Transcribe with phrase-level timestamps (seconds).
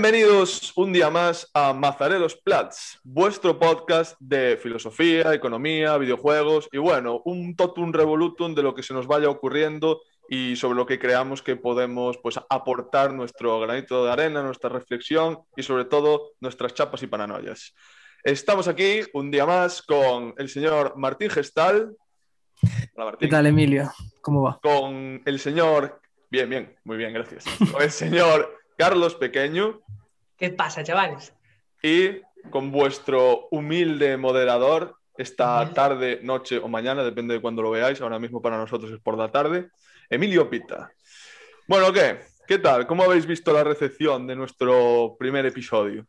[0.00, 7.20] Bienvenidos un día más a Mazarelos Plats, vuestro podcast de filosofía, economía, videojuegos y bueno,
[7.24, 11.42] un totum revolutum de lo que se nos vaya ocurriendo y sobre lo que creamos
[11.42, 17.02] que podemos pues, aportar nuestro granito de arena, nuestra reflexión y sobre todo nuestras chapas
[17.02, 17.74] y paranoias.
[18.22, 21.96] Estamos aquí un día más con el señor Martín Gestal.
[22.94, 23.28] Hola, Martín.
[23.28, 23.90] ¿Qué tal, Emilio?
[24.20, 24.60] ¿Cómo va?
[24.62, 26.00] Con el señor...
[26.30, 27.46] Bien, bien, muy bien, gracias.
[27.72, 29.80] Con el señor Carlos Pequeño.
[30.36, 31.34] ¿Qué pasa, chavales?
[31.82, 38.00] Y con vuestro humilde moderador esta tarde, noche o mañana, depende de cuándo lo veáis.
[38.00, 39.70] Ahora mismo para nosotros es por la tarde.
[40.08, 40.92] Emilio Pita.
[41.66, 42.20] Bueno, ¿qué?
[42.46, 42.86] ¿Qué tal?
[42.86, 46.06] ¿Cómo habéis visto la recepción de nuestro primer episodio?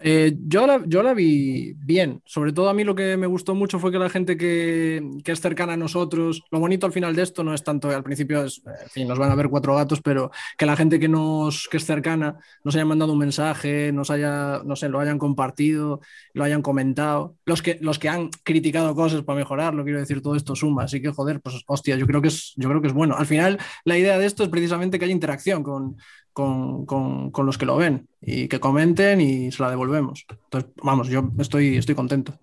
[0.00, 2.20] Eh, yo, la, yo la vi bien.
[2.24, 5.40] Sobre todo a mí lo que me gustó mucho fue que la gente que, es
[5.40, 8.62] cercana a nosotros, lo bonito al final de esto no es tanto, al principio es,
[8.66, 11.76] en fin, nos van a ver cuatro gatos, pero que la gente que, nos, que
[11.76, 16.00] es cercana nos haya mandado un mensaje, nos haya, no sé, lo hayan compartido,
[16.32, 17.36] lo hayan comentado.
[17.44, 20.84] Los que, los que han criticado cosas para mejorarlo, quiero decir, todo esto suma.
[20.84, 23.16] Así que, joder, pues hostia, yo creo que es, yo creo que es bueno.
[23.16, 25.96] Al final, la idea de esto es precisamente que haya interacción con,
[26.34, 30.26] con, con, los que lo ven y que comenten y se la devolvemos.
[30.28, 32.34] Entonces, vamos, yo estoy, estoy contento.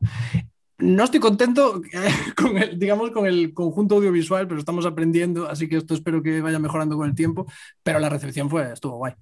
[0.78, 1.82] No estoy contento
[2.36, 6.42] con el, digamos, con el conjunto audiovisual, pero estamos aprendiendo, así que esto espero que
[6.42, 7.46] vaya mejorando con el tiempo,
[7.84, 9.14] pero la recepción fue, estuvo guay.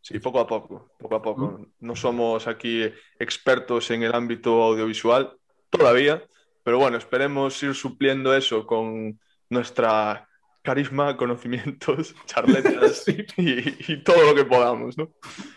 [0.00, 1.66] Sí, poco a poco, poco a poco.
[1.78, 2.84] No somos aquí
[3.18, 5.36] expertos en el ámbito audiovisual
[5.68, 6.24] todavía,
[6.64, 10.29] pero bueno, esperemos ir supliendo eso con nuestra
[10.62, 13.04] carisma, conocimientos, charletas
[13.36, 15.10] y, todo lo que podamos, ¿no?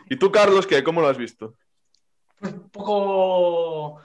[0.10, 0.84] ¿Y tú, Carlos, qué?
[0.84, 1.56] ¿Cómo lo has visto?
[2.40, 4.02] Pues poco,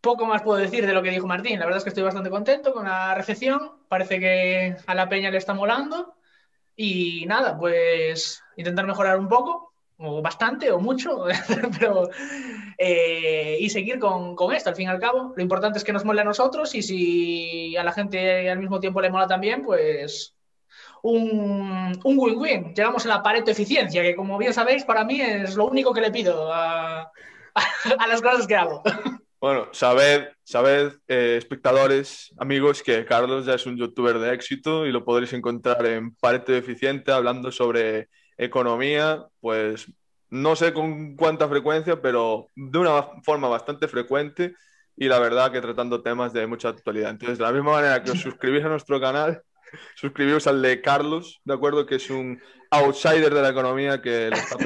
[0.00, 1.58] poco más puedo decir de lo que dijo Martín.
[1.58, 3.72] La verdad es que estoy bastante contento con la recepción.
[3.88, 6.14] Parece que a la peña le está molando.
[6.74, 11.24] Y nada, pues intentar mejorar un poco o bastante o mucho,
[11.78, 12.08] pero
[12.78, 15.32] eh, y seguir con, esto, al fin y al cabo.
[15.36, 18.80] Lo importante es que nos mole a nosotros y si a la gente al mismo
[18.80, 20.34] tiempo le mola también, pues
[21.02, 22.74] un win-win.
[22.74, 25.92] Llegamos a la pared de eficiencia, que como bien sabéis, para mí es lo único
[25.92, 27.10] que le pido a,
[28.08, 28.82] las cosas que hago.
[29.40, 34.92] Bueno, sabed, sabed eh, espectadores, amigos, que Carlos ya es un youtuber de éxito y
[34.92, 39.86] lo podréis encontrar en Pareto Eficiente hablando sobre economía, pues
[40.30, 44.54] no sé con cuánta frecuencia, pero de una forma bastante frecuente
[44.96, 47.10] y la verdad que tratando temas de mucha actualidad.
[47.10, 49.42] Entonces, de la misma manera que os suscribís a nuestro canal,
[49.94, 51.86] suscribíos al de Carlos, ¿de acuerdo?
[51.86, 52.40] Que es un
[52.70, 54.56] outsider de la economía que lo está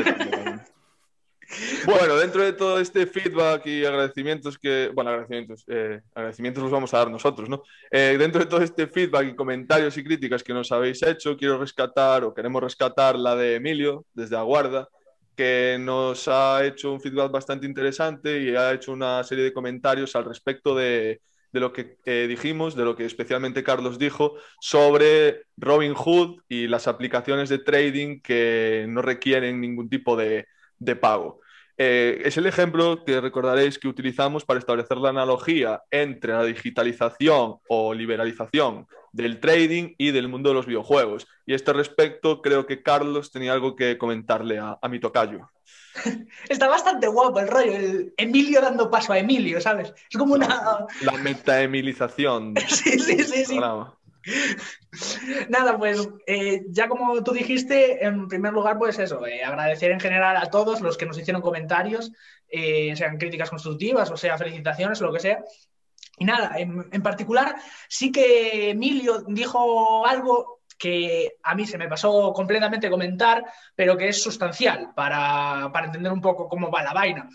[1.86, 6.94] Bueno, dentro de todo este feedback y agradecimientos que, bueno, agradecimientos, eh, agradecimientos los vamos
[6.94, 7.62] a dar nosotros, ¿no?
[7.90, 11.58] Eh, dentro de todo este feedback y comentarios y críticas que nos habéis hecho, quiero
[11.58, 14.88] rescatar o queremos rescatar la de Emilio desde Aguarda,
[15.36, 20.14] que nos ha hecho un feedback bastante interesante y ha hecho una serie de comentarios
[20.16, 21.20] al respecto de,
[21.54, 26.66] de lo que eh, dijimos, de lo que especialmente Carlos dijo sobre Robin Hood y
[26.66, 30.46] las aplicaciones de trading que no requieren ningún tipo de,
[30.80, 31.40] de pago.
[31.76, 37.56] Eh, es el ejemplo que recordaréis que utilizamos para establecer la analogía entre la digitalización
[37.68, 41.26] o liberalización del trading y del mundo de los videojuegos.
[41.46, 45.50] Y a este respecto creo que Carlos tenía algo que comentarle a, mi tocayo.
[46.48, 49.92] Está bastante guapo el rollo, el Emilio dando paso a Emilio, ¿sabes?
[50.10, 50.86] Es como una...
[51.02, 52.54] La metaemilización.
[52.68, 53.44] sí, sí, sí.
[53.44, 53.60] sí.
[55.48, 60.00] Nada, pues eh, ya como tú dijiste, en primer lugar, pues eso, eh, agradecer en
[60.00, 62.12] general a todos los que nos hicieron comentarios,
[62.48, 65.44] eh, sean críticas constructivas o sea felicitaciones o lo que sea.
[66.16, 67.56] Y nada, en, particular,
[67.88, 73.44] sí que Emilio dijo algo que a mí se me pasó completamente comentar,
[73.74, 77.28] pero que es sustancial para, para entender un poco cómo va la vaina.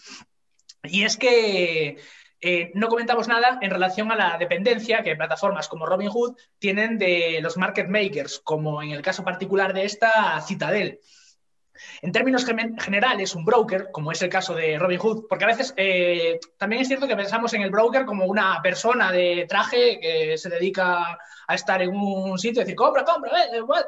[0.83, 1.97] Y es que
[2.41, 7.39] eh, no comentamos nada en relación a la dependencia que plataformas como Robinhood tienen de
[7.41, 10.99] los market makers, como en el caso particular de esta Citadel.
[12.01, 16.39] En términos generales, un broker, como es el caso de Robinhood, porque a veces eh,
[16.57, 20.49] también es cierto que pensamos en el broker como una persona de traje que se
[20.49, 23.85] dedica a estar en un sitio y decir, compra, compra, eh, what?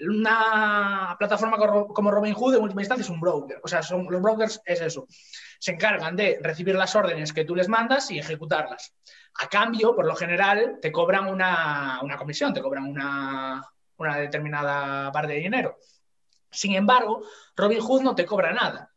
[0.00, 3.60] Una plataforma como Robinhood en última instancia es un broker.
[3.62, 5.06] O sea, los brokers es eso
[5.64, 8.94] se encargan de recibir las órdenes que tú les mandas y ejecutarlas.
[9.40, 13.64] A cambio, por lo general, te cobran una, comisión, te cobran una,
[14.18, 15.78] determinada parte de dinero.
[16.50, 17.22] Sin embargo,
[17.56, 18.90] Robinhood no te cobra nada.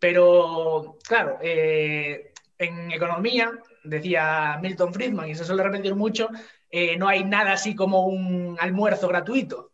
[0.00, 3.52] Pero, claro, eh, en economía,
[3.84, 6.28] decía Milton Friedman, y se suele repetir mucho,
[6.68, 9.73] eh, no hay nada así como un almuerzo gratuito.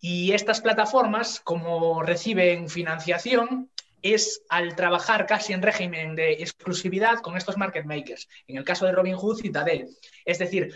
[0.00, 3.70] Y estas plataformas, como reciben financiación,
[4.02, 8.28] es al trabajar casi en régimen de exclusividad con estos market makers.
[8.46, 9.88] En el caso de Robinhood, Citadel.
[10.24, 10.72] Es decir,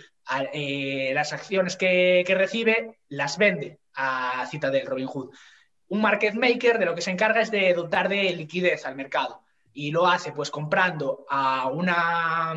[0.52, 5.30] eh, las acciones que, recibe las vende a Citadel, Robinhood.
[5.88, 9.42] Un market maker de lo que se encarga es de dotar de liquidez al mercado
[9.74, 12.52] y lo hace pues comprando a, una,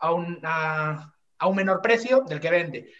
[0.00, 2.92] a, a un menor precio del que vende.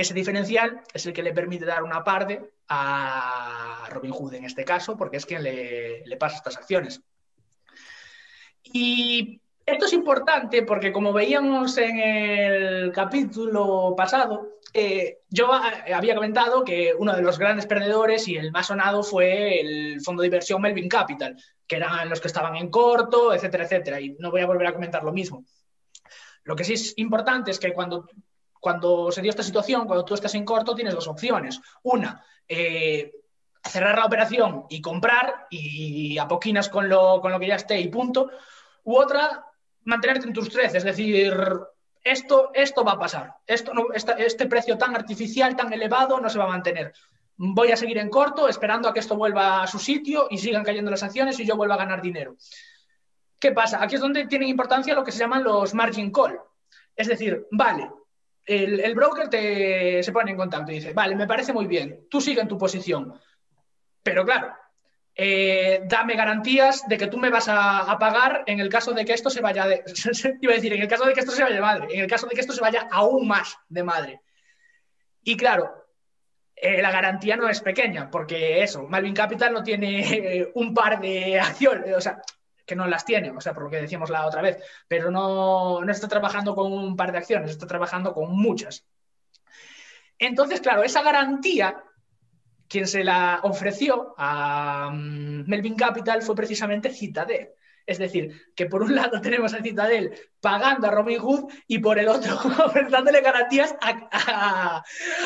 [0.00, 4.64] Ese diferencial es el que le permite dar una parte a Robin Hood en este
[4.64, 7.02] caso, porque es quien le, le pasa estas acciones.
[8.62, 16.64] Y esto es importante porque, como veíamos en el capítulo pasado, eh, yo había comentado
[16.64, 20.62] que uno de los grandes perdedores y el más sonado fue el fondo de inversión
[20.62, 21.36] Melvin Capital,
[21.66, 24.00] que eran los que estaban en corto, etcétera, etcétera.
[24.00, 25.44] Y no voy a volver a comentar lo mismo.
[26.44, 28.08] Lo que sí es importante es que cuando,
[28.60, 31.60] cuando se dio esta situación, cuando tú estás en corto, tienes dos opciones.
[31.82, 33.12] Una, eh,
[33.64, 37.88] cerrar la operación y comprar y apoquinas con lo, con lo que ya esté y
[37.88, 38.30] punto.
[38.84, 39.46] U otra,
[39.84, 41.34] mantenerte en tus tres, es decir,
[42.02, 43.34] esto, esto va a pasar.
[43.46, 46.92] Esto no, este precio tan artificial, tan elevado, no se va a mantener.
[47.36, 50.64] Voy a seguir en corto, esperando a que esto vuelva a su sitio y sigan
[50.64, 52.36] cayendo las acciones y yo vuelva a ganar dinero.
[53.38, 53.82] ¿Qué pasa?
[53.82, 56.38] Aquí es donde tienen importancia lo que se llaman los margin call.
[56.94, 57.90] Es decir, vale,
[58.50, 62.20] el, broker te, se pone en contacto y dice, vale, me parece muy bien, tú
[62.20, 63.14] sigue en tu posición.
[64.02, 64.52] Pero claro,
[65.14, 69.12] eh, dame garantías de que tú me vas a, pagar en el caso de que
[69.12, 69.84] esto se vaya de,
[70.40, 72.06] iba a decir, en el caso de que esto se vaya de madre, en el
[72.08, 74.20] caso de que esto se vaya aún más de madre.
[75.22, 75.86] Y claro,
[76.56, 81.38] eh, la garantía no es pequeña, porque eso, Malvin Capital no tiene un par de
[81.40, 82.20] acciones, o sea,
[82.70, 85.84] que no las tiene, o sea, por lo que decíamos la otra vez, pero no,
[85.84, 88.86] no está trabajando con un par de acciones, está trabajando con muchas.
[90.16, 91.82] Entonces, claro, esa garantía,
[92.68, 97.48] quien se la ofreció a mm, Melvin Capital fue precisamente Citadel.
[97.84, 101.98] Es decir, que por un lado tenemos a Citadel pagando a Robin Hood y por
[101.98, 104.80] el otro ofreciéndole garantías a,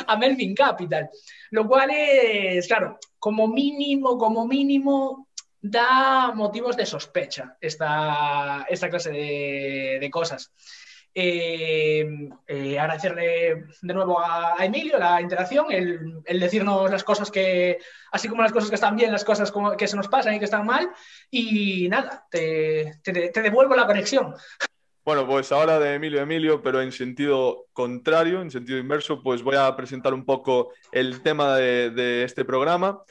[0.06, 1.11] a, Melvin Capital.
[1.50, 5.24] Lo cual es, claro, como mínimo, como mínimo,
[5.64, 9.11] da motivos de sospecha esta, esta clase
[9.99, 10.52] de, cosas.
[11.14, 12.06] Eh,
[12.46, 17.78] eh, agradecerle de nuevo a, Emilio la interacción, el, decirnos las cosas que,
[18.12, 20.44] así como las cosas que están bien, las cosas que se nos pasan y que
[20.44, 20.90] están mal.
[21.31, 23.00] Y nada, te,
[23.34, 24.34] devuelvo la conexión.
[25.02, 29.56] Bueno, pues ahora de Emilio Emilio, pero en sentido contrario, en sentido inverso, pues voy
[29.56, 33.02] a presentar un poco el tema de, de este programa.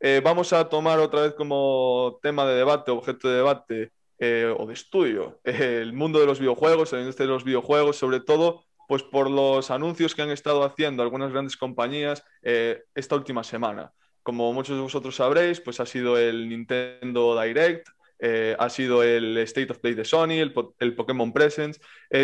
[0.00, 4.66] Eh, vamos a tomar otra vez como tema de debate, objeto de debate eh, o
[4.66, 9.02] de estudio, el mundo de los videojuegos, el industria de los videojuegos, sobre todo pues
[9.02, 13.92] por los anuncios que han estado haciendo algunas grandes compañías eh, esta última semana.
[14.22, 17.88] Como muchos de vosotros sabréis, pues ha sido el Nintendo Direct,
[18.58, 20.52] ha sido el State of Play de Sony, el,
[20.94, 21.80] Pokémon Presents,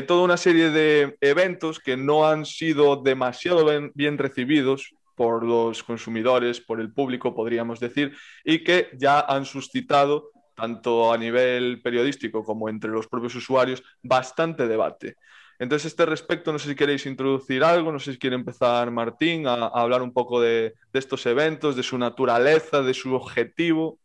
[0.06, 3.64] toda una serie de eventos que no han sido demasiado
[3.94, 10.30] bien recibidos por los consumidores, por el público, podríamos decir, y que ya han suscitado,
[10.54, 15.16] tanto a nivel periodístico como entre los propios usuarios, bastante debate.
[15.58, 18.90] Entonces, a este respecto, no sé si queréis introducir algo, no sé si quiere empezar
[18.90, 23.98] Martín a, hablar un poco de, estos eventos, de su naturaleza, de su objetivo.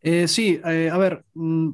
[0.00, 1.70] Eh, sí, eh, a ver, mm,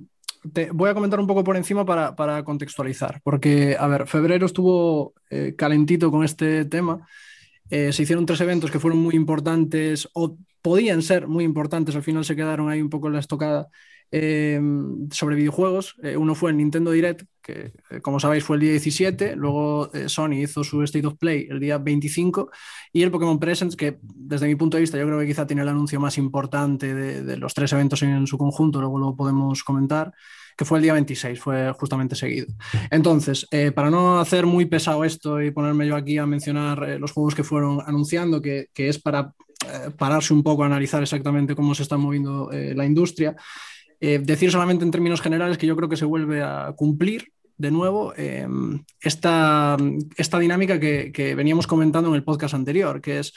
[0.53, 5.13] te voy a comentar un poco por encima para, contextualizar, porque, a ver, febrero estuvo
[5.31, 7.07] eh, calentito con este tema
[7.71, 12.03] eh, se hicieron tres eventos que fueron muy importantes o podían ser muy importantes, al
[12.03, 13.69] final se quedaron ahí un poco en la estocada
[14.11, 14.61] eh,
[15.11, 15.97] sobre videojuegos.
[16.03, 20.43] Eh, uno fue el Nintendo Direct, que como sabéis fue el día 17, luego Sony
[20.43, 22.51] hizo su State of Play el día 25
[22.93, 25.61] y el Pokémon Presents, que desde mi punto de vista yo creo que quizá tiene
[25.61, 30.13] el anuncio más importante de, los tres eventos en su conjunto, luego lo podemos comentar
[30.57, 32.47] que fue el día 26, fue justamente seguido.
[32.91, 36.99] Entonces, eh, para no hacer muy pesado esto y ponerme yo aquí a mencionar eh,
[36.99, 39.33] los juegos que fueron anunciando, que, es para
[39.67, 43.35] eh, pararse un poco a analizar exactamente cómo se está moviendo la industria,
[44.23, 48.13] decir solamente en términos generales que yo creo que se vuelve a cumplir de nuevo
[49.01, 49.77] esta,
[50.17, 53.33] esta, dinámica que, veníamos comentando en el podcast anterior, que es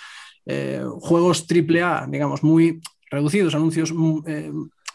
[0.99, 2.81] juegos AAA, digamos, muy
[3.11, 3.93] reducidos, anuncios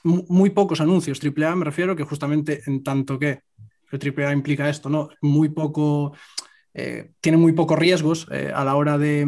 [0.05, 3.41] muy pocos anuncios AAA, me refiero, que justamente en tanto que
[3.91, 5.11] el AAA implica esto, ¿no?
[5.21, 6.14] Muy poco,
[6.75, 9.26] eh, tiene muy pocos riesgos eh, a la hora de,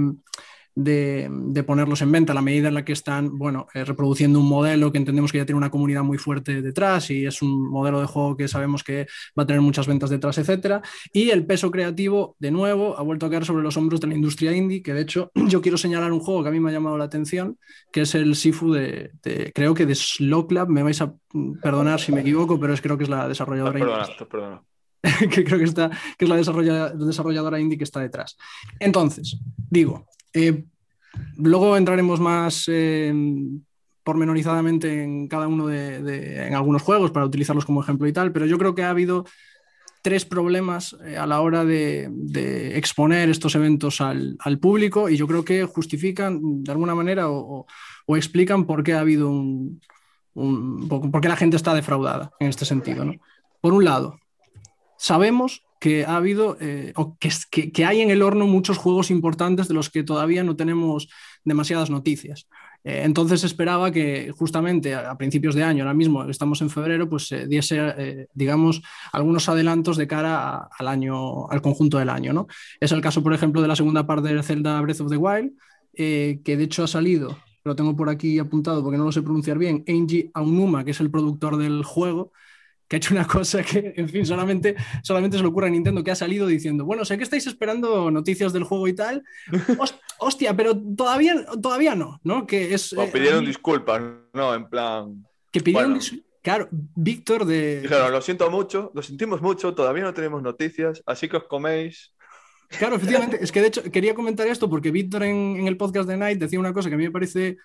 [0.74, 4.48] de, ponerlos en venta a la medida en la que están, bueno, eh, reproduciendo un
[4.48, 8.00] modelo que entendemos que ya tiene una comunidad muy fuerte detrás y es un modelo
[8.00, 9.06] de juego que sabemos que
[9.38, 10.82] va a tener muchas ventas detrás, etcétera.
[11.12, 14.14] Y el peso creativo, de nuevo, ha vuelto a caer sobre los hombros de la
[14.14, 16.72] industria indie, que de hecho yo quiero señalar un juego que a mí me ha
[16.72, 17.58] llamado la atención,
[17.92, 19.12] que es el Sifu de,
[19.54, 21.14] creo que de Slow Club, me vais a
[21.62, 23.78] perdonar si me equivoco, pero es creo que es la desarrolladora.
[24.28, 24.62] Perdona,
[25.30, 28.36] que creo que, está, que es la desarrolladora indie que está detrás.
[28.80, 29.38] Entonces,
[29.70, 30.64] digo, eh,
[31.38, 32.68] luego entraremos más
[34.04, 38.46] pormenorizadamente en cada uno de, en algunos juegos para utilizarlos como ejemplo y tal, pero
[38.46, 39.24] yo creo que ha habido
[40.02, 45.44] tres problemas eh, a la hora de, exponer estos eventos al, público y yo creo
[45.44, 47.66] que justifican de alguna manera o,
[48.08, 49.80] explican por qué ha habido un,
[50.34, 53.10] qué la gente está defraudada en este sentido.
[53.62, 54.20] Por un lado,
[54.98, 59.68] sabemos que ha habido, eh, o que, que, hay en el horno muchos juegos importantes
[59.68, 61.10] de los que todavía no tenemos
[61.44, 62.48] demasiadas noticias.
[62.84, 67.26] Eh, entonces esperaba que justamente a, principios de año, ahora mismo estamos en febrero, pues
[67.26, 68.80] se diese, eh, digamos,
[69.12, 72.32] algunos adelantos de cara al año, al conjunto del año.
[72.32, 72.46] ¿no?
[72.80, 75.52] Es el caso, por ejemplo, de la segunda parte de Zelda Breath of the Wild,
[75.94, 79.58] que de hecho ha salido, lo tengo por aquí apuntado porque no lo sé pronunciar
[79.58, 82.32] bien, Eiji Aonuma, que es el productor del juego,
[82.94, 86.04] que ha hecho una cosa que, en fin, solamente, solamente se le ocurre a Nintendo
[86.04, 89.24] que ha salido diciendo, bueno, sé que estáis esperando noticias del juego y tal,
[90.18, 92.46] hostia, pero todavía, todavía no, ¿no?
[92.46, 92.92] Que es...
[92.92, 94.00] Eh, pidieron disculpas,
[94.32, 94.54] ¿no?
[94.54, 95.26] En plan...
[95.50, 96.28] Que pidieron disculpas.
[96.42, 97.80] Claro, Víctor de...
[97.80, 102.14] Dijeron, lo siento mucho, lo sentimos mucho, todavía no tenemos noticias, así que os coméis.
[102.68, 106.08] Claro, efectivamente, es que de hecho quería comentar esto porque Víctor en, en, el podcast
[106.08, 107.56] de Night decía una cosa que a mí me parece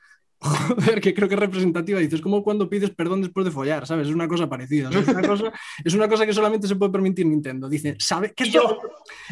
[0.42, 2.00] Joder, que creo que es representativa.
[2.00, 4.08] Dices, como cuando pides perdón después de follar, ¿sabes?
[4.08, 4.90] Es una cosa parecida.
[4.90, 5.52] es, una cosa,
[5.84, 7.68] es, una cosa, que solamente se puede permitir Nintendo.
[7.68, 8.34] Dice, ¿sabe?
[8.34, 8.80] Que esto,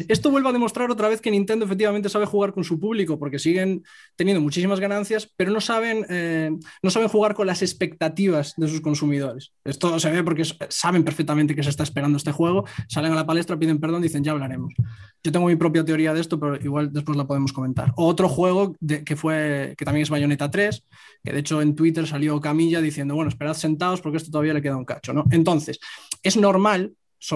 [0.06, 3.38] esto vuelve a demostrar otra vez que Nintendo efectivamente sabe jugar con su público, porque
[3.38, 3.82] siguen
[4.16, 6.50] teniendo muchísimas ganancias, pero no saben, eh,
[6.82, 9.52] no saben jugar con las expectativas de sus consumidores.
[9.64, 13.26] Esto se ve porque saben perfectamente que se está esperando este juego, salen a la
[13.26, 14.74] palestra, piden perdón, dicen, ya hablaremos.
[15.22, 17.92] Yo tengo mi propia teoría de esto, pero igual después la podemos comentar.
[17.96, 20.84] Otro juego que, fue, que también es Bayonetta 3
[21.24, 24.62] que de hecho en Twitter salió Camilla diciendo, bueno, esperad sentados porque esto todavía le
[24.62, 25.24] queda un cacho, ¿no?
[25.30, 25.80] Entonces,
[26.22, 26.94] es normal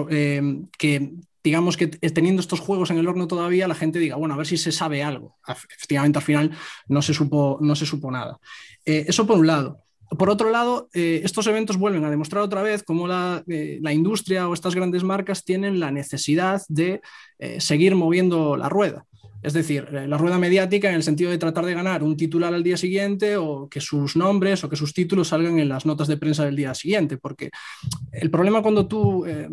[0.09, 1.13] eh, que
[1.43, 4.47] digamos que teniendo estos juegos en el horno todavía, la gente diga, bueno, a ver
[4.47, 5.37] si se sabe algo.
[5.47, 6.51] Efectivamente, al final
[6.87, 8.39] no se supo, no se supo nada.
[8.85, 9.82] Eh, eso por un lado.
[10.09, 14.47] Por otro lado, eh, estos eventos vuelven a demostrar otra vez cómo la, la, industria
[14.47, 17.01] o estas grandes marcas tienen la necesidad de
[17.59, 19.05] seguir moviendo la rueda.
[19.43, 22.53] Es decir, eh, la rueda mediática en el sentido de tratar de ganar un titular
[22.53, 26.07] al día siguiente o que sus nombres o que sus títulos salgan en las notas
[26.07, 27.51] de prensa del día siguiente, porque
[28.13, 29.49] el problema cuando tú, eh,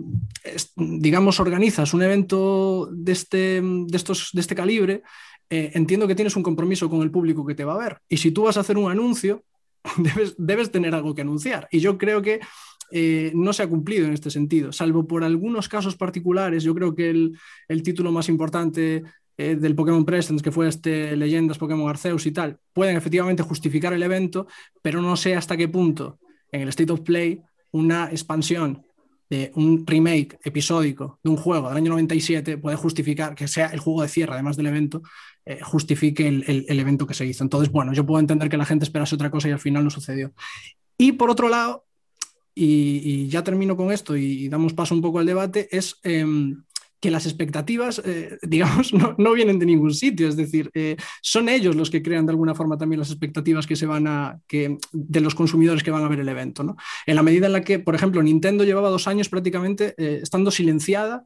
[0.77, 5.03] digamos, organizas un evento de este, de estos, de este calibre,
[5.51, 7.99] eh, entiendo que tienes un compromiso con el público que te va a ver.
[8.09, 9.43] Y si tú vas a hacer un anuncio,
[9.97, 11.69] debes, debes tener algo que anunciar.
[11.71, 12.41] Y yo creo que
[13.35, 16.65] no se ha cumplido en este sentido, salvo por algunos casos particulares.
[16.65, 19.05] Yo creo que el, el título más importante
[19.41, 23.95] eh, del Pokémon Presence, que fue este Leyendas Pokémon Arceus y tal, pueden efectivamente justificar
[23.95, 24.47] el evento,
[24.83, 26.19] pero no sé hasta qué punto
[26.53, 28.85] en el State of Play una expansión
[29.31, 33.79] de un remake episódico de un juego del año 97 puede justificar que sea el
[33.79, 35.03] juego de cierre, además del evento,
[35.47, 37.45] eh, justifique el, evento que se hizo.
[37.45, 39.91] Entonces, bueno, yo puedo entender que la gente esperase otra cosa y al final no
[39.91, 40.33] sucedió.
[40.99, 41.87] Y por otro lado,
[42.55, 46.65] y, ya termino con esto y, damos paso un poco al debate, es em,
[47.01, 51.75] que las expectativas, eh, digamos, no, vienen de ningún sitio, es decir, eh, son ellos
[51.75, 55.21] los que crean de alguna forma también las expectativas que se van a, que, de
[55.21, 56.63] los consumidores que van a ver el evento.
[56.63, 56.77] ¿no?
[57.07, 60.51] En la medida en la que, por ejemplo, Nintendo llevaba dos años prácticamente eh, estando
[60.51, 61.25] silenciada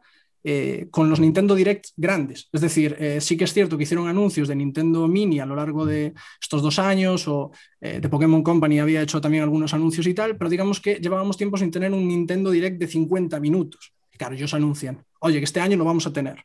[0.91, 2.51] con los Nintendo Direct grandes.
[2.53, 5.87] Es decir, sí que es cierto que hicieron anuncios de Nintendo Mini a lo largo
[5.87, 10.37] de estos dos años o de Pokémon Company había hecho también algunos anuncios y tal,
[10.37, 13.95] pero digamos que llevábamos tiempo sin tener un Nintendo Direct de 50 minutos.
[14.19, 16.45] Claro, ellos anuncian oye, que este año lo vamos a tener.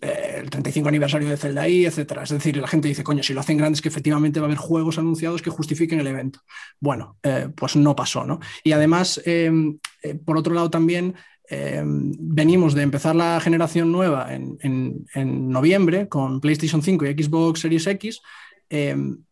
[0.00, 2.22] El 35 aniversario de Zelda ahí, etcétera.
[2.22, 4.58] Es decir, la gente dice, coño, si lo hacen grandes, que efectivamente va a haber
[4.58, 6.40] juegos anunciados que justifiquen el evento.
[6.78, 8.40] Bueno, eh, pues no pasó, ¿no?
[8.64, 11.14] Y además, em, eh, por otro lado, también
[11.50, 17.60] em, venimos de empezar la generación nueva en, en, noviembre con PlayStation 5 y Xbox
[17.60, 18.22] Series X.
[18.70, 19.24] Em,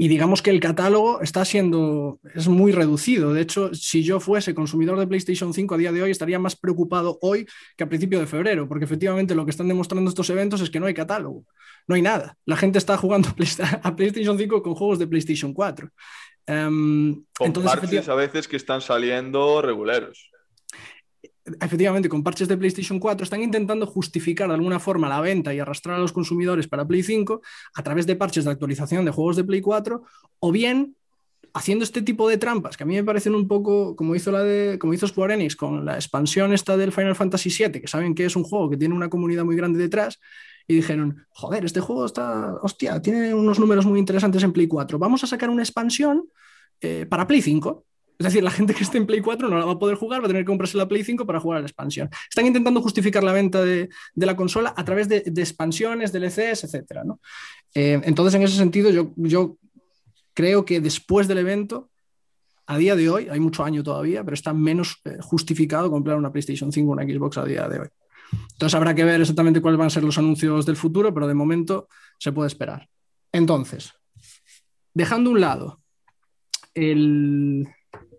[0.00, 3.34] y digamos que el catálogo está siendo, es muy reducido.
[3.34, 6.54] De hecho, si yo fuese consumidor de PlayStation 5 a día de hoy, estaría más
[6.54, 10.60] preocupado hoy que a principio de febrero, porque efectivamente lo que están demostrando estos eventos
[10.60, 11.44] es que no hay catálogo,
[11.88, 12.36] no hay nada.
[12.46, 13.28] La gente está jugando
[13.82, 15.90] a PlayStation 5 con juegos de PlayStation 4.
[16.46, 20.30] Um, entonces, a veces que están saliendo reguleros.
[21.60, 25.60] Efectivamente, con parches de PlayStation 4, están intentando justificar de alguna forma la venta y
[25.60, 27.40] arrastrar a los consumidores para Play 5
[27.74, 30.02] a través de parches de actualización de juegos de Play 4,
[30.40, 30.96] o bien
[31.54, 34.42] haciendo este tipo de trampas que a mí me parecen un poco como hizo la
[34.44, 38.14] de como hizo Square Enix con la expansión esta del Final Fantasy VII, que saben
[38.14, 40.20] que es un juego que tiene una comunidad muy grande detrás
[40.66, 44.98] y dijeron, joder, este juego está, hostia, tiene unos números muy interesantes en Play 4,
[44.98, 46.28] vamos a sacar una expansión
[46.80, 47.86] eh, para Play 5
[48.18, 50.20] es decir, la gente que esté en Play 4 no la va a poder jugar,
[50.20, 52.10] va a tener que comprarse la Play 5 para jugar a la expansión.
[52.28, 57.02] Están intentando justificar la venta de, la consola a través de, expansiones, DLCs, etc.
[57.04, 57.20] ¿no?
[57.74, 59.56] Eh, entonces, en ese sentido, yo, yo
[60.34, 61.90] creo que después del evento,
[62.66, 66.32] a día de hoy, hay mucho año todavía, pero está menos eh, justificado comprar una
[66.32, 67.88] PlayStation 5 o una Xbox a día de hoy.
[68.52, 71.34] Entonces habrá que ver exactamente cuáles van a ser los anuncios del futuro, pero de
[71.34, 72.88] momento se puede esperar.
[73.32, 73.92] Entonces,
[74.92, 75.80] dejando un lado
[76.74, 77.66] el,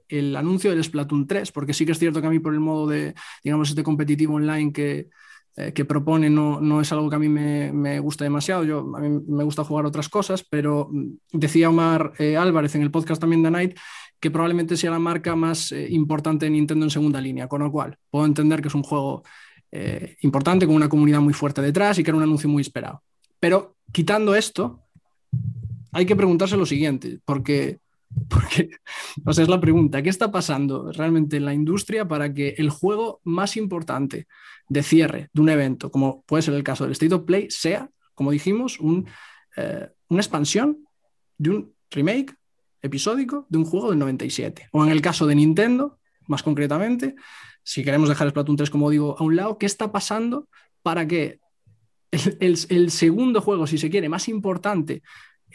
[0.09, 2.59] el anuncio del Splatoon 3, porque sí que es cierto que a mí por el
[2.59, 3.13] modo de,
[3.43, 5.09] digamos, este competitivo online que,
[5.55, 8.63] eh, que propone no, no, es algo que a mí me, me, gusta demasiado.
[8.63, 12.81] Yo, a mí me gusta jugar otras cosas, pero mm, decía Omar eh, Álvarez en
[12.81, 13.77] el podcast también de Night
[14.19, 17.71] que probablemente sea la marca más eh, importante de Nintendo en segunda línea, con lo
[17.71, 19.23] cual puedo entender que es un juego
[20.21, 23.03] importante, con una comunidad muy fuerte detrás y que era un anuncio muy esperado.
[23.39, 24.81] Pero quitando esto,
[25.91, 27.77] hay que preguntarse lo siguiente, porque
[28.29, 28.69] porque,
[29.25, 32.69] o sea, es la pregunta, ¿qué está pasando realmente en la industria para que el
[32.69, 34.27] juego más importante
[34.67, 37.89] de cierre de un evento, como puede ser el caso del State of Play, sea,
[38.13, 39.07] como dijimos, un,
[39.55, 40.79] eh, una expansión
[41.37, 42.35] de un remake
[42.81, 44.69] episódico de un juego del 97?
[44.71, 47.15] O en el caso de Nintendo, más concretamente,
[47.63, 50.47] si queremos dejar Splatoon 3, como digo, a un lado, ¿qué está pasando
[50.81, 51.39] para que
[52.11, 55.03] el, segundo juego, si se quiere, más importante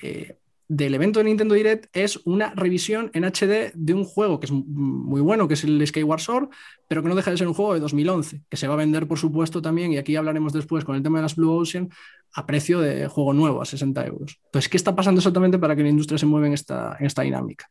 [0.03, 4.47] eh, del evento de Nintendo Direct es una revisión en HD de un juego que
[4.47, 6.49] es muy bueno, que es el Skyward Sword,
[6.89, 9.07] pero que no deja de ser un juego de 2011, que se va a vender,
[9.07, 11.91] por supuesto, también, y aquí hablaremos después con el tema de las Blue Ocean,
[12.35, 14.41] a precio de juego nuevo, a 60 euros.
[14.47, 17.23] Entonces, ¿qué está pasando exactamente para que la industria se mueva en esta, en esta
[17.23, 17.69] dinámica?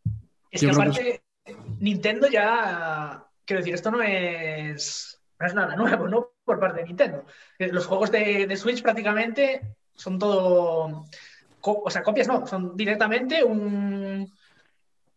[0.51, 1.23] Es que aparte,
[1.79, 6.29] Nintendo ya, quiero decir, esto no es, no es nada nuevo, ¿no?
[6.45, 7.25] Por parte de Nintendo.
[7.58, 9.62] Los juegos de, de Switch prácticamente
[9.95, 11.06] son todo
[11.63, 14.30] o sea, copias no, son directamente un,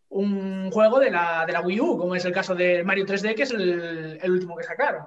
[0.09, 3.35] un juego de la, de la Wii U, como es el caso de Mario 3D,
[3.35, 5.05] que es el, último que sacaron.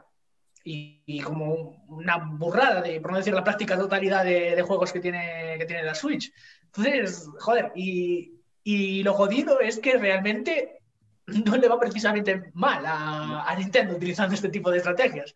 [0.63, 5.57] Y, como una burrada, de, por no decir la práctica totalidad de, juegos que tiene,
[5.59, 6.33] que tiene la Switch.
[6.67, 8.33] Entonces, joder, y,
[9.03, 10.83] lo jodido es que realmente
[11.27, 15.35] no le va precisamente mal a, Nintendo utilizando este tipo de estrategias.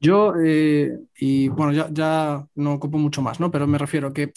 [0.00, 3.52] Yo, eh, y bueno, ya, ya no ocupo mucho más, ¿no?
[3.52, 4.32] Pero me refiero que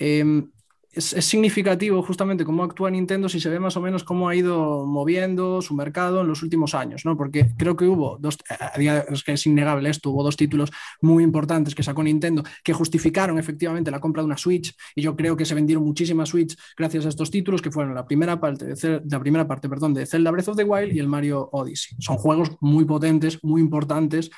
[0.00, 0.50] Em,
[0.92, 4.86] es, significativo justamente cómo actúa Nintendo si se ve más o menos cómo ha ido
[4.86, 7.16] moviendo su mercado en los últimos años, ¿no?
[7.16, 8.38] Porque creo que hubo dos,
[8.76, 13.90] es que es innegable esto, dos títulos muy importantes que sacó Nintendo que justificaron efectivamente
[13.90, 17.10] la compra de una Switch y yo creo que se vendieron muchísimas Switch gracias a
[17.10, 20.48] estos títulos que fueron la primera parte de, la primera parte, perdón, de Zelda Breath
[20.48, 21.96] of the Wild y el Mario Odyssey.
[22.00, 24.30] Son juegos muy potentes, muy importantes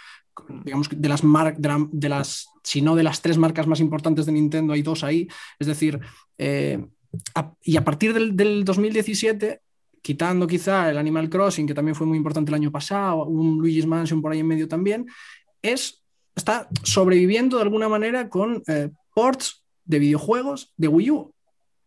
[0.64, 4.72] digamos, de las, de, las, si no de las tres marcas más importantes de Nintendo,
[4.72, 5.28] hay dos ahí.
[5.58, 6.00] Es decir,
[6.38, 6.84] eh,
[7.62, 9.60] y a partir del, 2017,
[10.00, 13.86] quitando quizá el Animal Crossing, que también fue muy importante el año pasado, un Luigi's
[13.86, 15.06] Mansion por ahí en medio también,
[15.60, 16.02] es,
[16.34, 21.31] está sobreviviendo de alguna manera con eh, ports de videojuegos de Wii U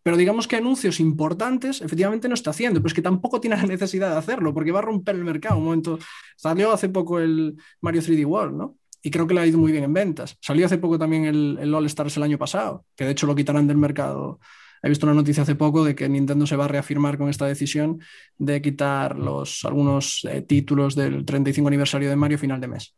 [0.05, 3.63] pero digamos que anuncios importantes efectivamente no está haciendo, pero es que tampoco tiene la
[3.63, 5.57] necesidad de hacerlo, porque va a romper el mercado.
[5.57, 5.97] Un momento,
[6.35, 8.77] salió hace poco el Mario 3D World, ¿no?
[9.01, 10.37] Y creo que le ha ido muy bien en ventas.
[10.41, 13.65] Salió hace poco también el, All Stars el año pasado, que de hecho lo quitarán
[13.65, 14.39] del mercado.
[14.83, 17.47] He visto una noticia hace poco de que Nintendo se va a reafirmar con esta
[17.47, 17.99] decisión
[18.37, 22.95] de quitar los, algunos eh, títulos del 35 aniversario de Mario final de mes.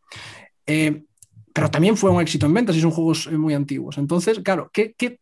[0.66, 1.04] Eh,
[1.58, 3.98] pero también fue un éxito en ventas y son juegos eh, muy antiguos.
[3.98, 5.20] Entonces, claro, ¿qué, qué,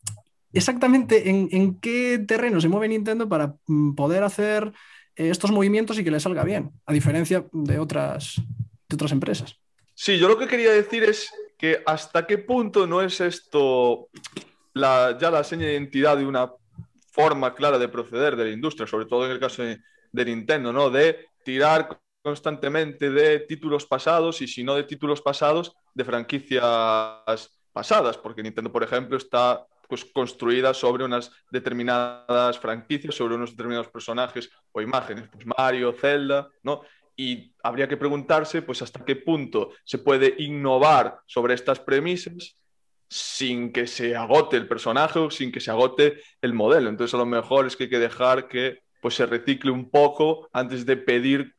[0.55, 4.71] exactamente en, qué terreno se mueve Nintendo para mm, poder hacer
[5.15, 8.35] eh, estos movimientos y que le salga bien, a diferencia de otras,
[8.89, 9.59] de otras empresas.
[9.93, 14.09] Sí, yo lo que quería decir es que hasta qué punto no es esto
[14.73, 16.51] ya la seña de identidad de una
[17.11, 19.79] forma clara de proceder de la industria, sobre todo en el caso de,
[20.11, 20.89] de Nintendo, ¿no?
[20.89, 28.17] De tirar constantemente de títulos pasados y si no de títulos pasados, de franquicias pasadas,
[28.17, 34.49] porque Nintendo, por ejemplo, está pues, construidas sobre unas determinadas franquicias, sobre unos determinados personajes
[34.71, 36.81] o imágenes, pues Mario, Zelda, ¿no?
[37.15, 42.57] Y habría que preguntarse, pues, hasta qué punto se puede innovar sobre estas premisas
[43.07, 46.89] sin que se agote el personaje o sin que se agote el modelo.
[46.89, 50.49] Entonces, a lo mejor es que hay que dejar que pues, se recicle un poco
[50.51, 51.55] antes de pedir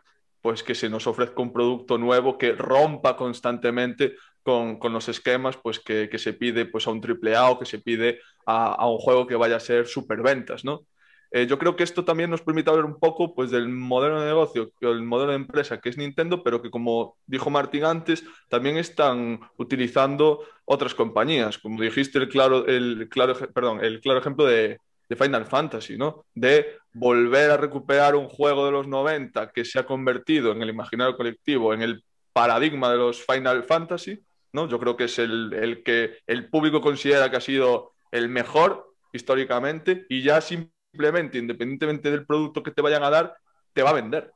[0.46, 4.14] pues que se nos ofrezca un producto nuevo que rompa constantemente
[4.46, 8.20] con, los esquemas pues, que, se pide pues, a un AAA o que se pide
[8.46, 10.86] a, un juego que vaya a ser superventas, ¿no?
[11.32, 14.26] Eh, yo creo que esto también nos permite hablar un poco pues, del modelo de
[14.26, 18.76] negocio, el modelo de empresa que es Nintendo, pero que como dijo Martín antes, también
[18.76, 21.58] están utilizando otras compañías.
[21.58, 24.78] Como dijiste, el claro, el claro, perdón, el claro ejemplo de,
[25.08, 26.24] de Final Fantasy, ¿no?
[26.34, 30.70] De volver a recuperar un juego de los 90 que se ha convertido en el
[30.70, 34.22] imaginario colectivo, en el paradigma de los Final Fantasy,
[34.56, 34.68] ¿no?
[34.68, 40.06] Yo creo que es el, que el público considera que ha sido el mejor históricamente
[40.08, 43.36] y ya simplemente, independientemente del producto que te vayan a dar,
[43.72, 44.32] te va a vender.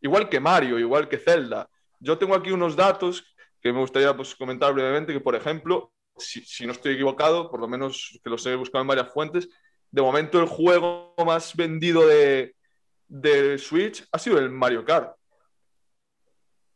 [0.00, 1.68] Igual que Mario, igual que Zelda.
[1.98, 3.24] Yo tengo aquí unos datos
[3.60, 7.60] que me gustaría pues, comentar brevemente, que por ejemplo, si, si, no estoy equivocado, por
[7.60, 9.48] lo menos que los he buscado en varias fuentes,
[9.90, 12.54] de momento el juego más vendido de,
[13.58, 15.14] Switch ha sido el Mario Kart.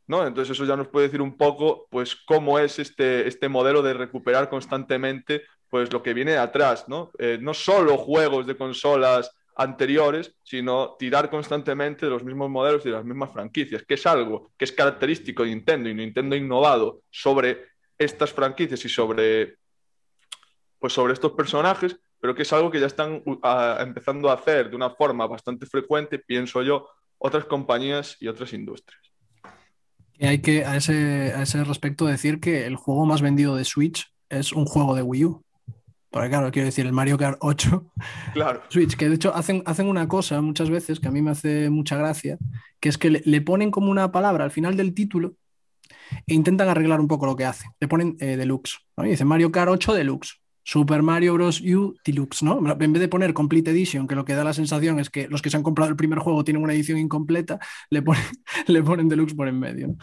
[0.09, 3.95] Entonces eso ya nos puede decir un poco pues cómo es este, este modelo de
[3.95, 7.11] recuperar constantemente pues lo que viene de atrás, ¿no?
[7.19, 12.89] Eh, no solo juegos de consolas anteriores, sino tirar constantemente de los mismos modelos y
[12.89, 16.39] de las mismas franquicias, que es algo que es característico de Nintendo y Nintendo ha
[16.39, 17.67] innovado sobre
[17.99, 19.57] estas franquicias y sobre
[20.79, 23.23] pues sobre estos personajes pero que es algo que ya están
[23.81, 29.08] empezando a hacer de una forma bastante frecuente, pienso yo, otras compañías y otras industrias.
[30.19, 33.65] Y hay que, a ese, a ese respecto, decir que el juego más vendido de
[33.65, 35.43] Switch es un juego de Wii U.
[36.11, 37.93] Porque claro, quiero decir, el Mario Kart 8.
[38.33, 38.63] Claro.
[38.69, 41.71] Switch, que de hecho hacen, hacen una cosa muchas veces que a mí me hace
[41.71, 42.39] mucha gracia,
[42.81, 45.35] que es que le, ponen como una palabra al final del título
[46.27, 47.67] e intentan arreglar un poco lo que hace.
[47.79, 48.79] Le ponen eh, Deluxe.
[48.97, 49.07] ¿no?
[49.07, 50.41] Y dice Mario Kart 8 Deluxe.
[50.69, 51.63] Super Mario Bros.
[51.63, 52.59] U Deluxe, ¿no?
[52.59, 55.41] En vez de poner Complete Edition, que lo que da la sensación es que los
[55.41, 57.59] que se han comprado el primer juego tienen una edición incompleta,
[57.91, 59.97] le ponen, Deluxe por en medio.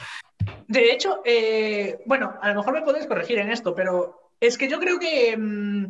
[0.67, 4.67] De hecho, eh, bueno, a lo mejor me podéis corregir en esto, pero es que
[4.67, 5.86] yo creo que mm,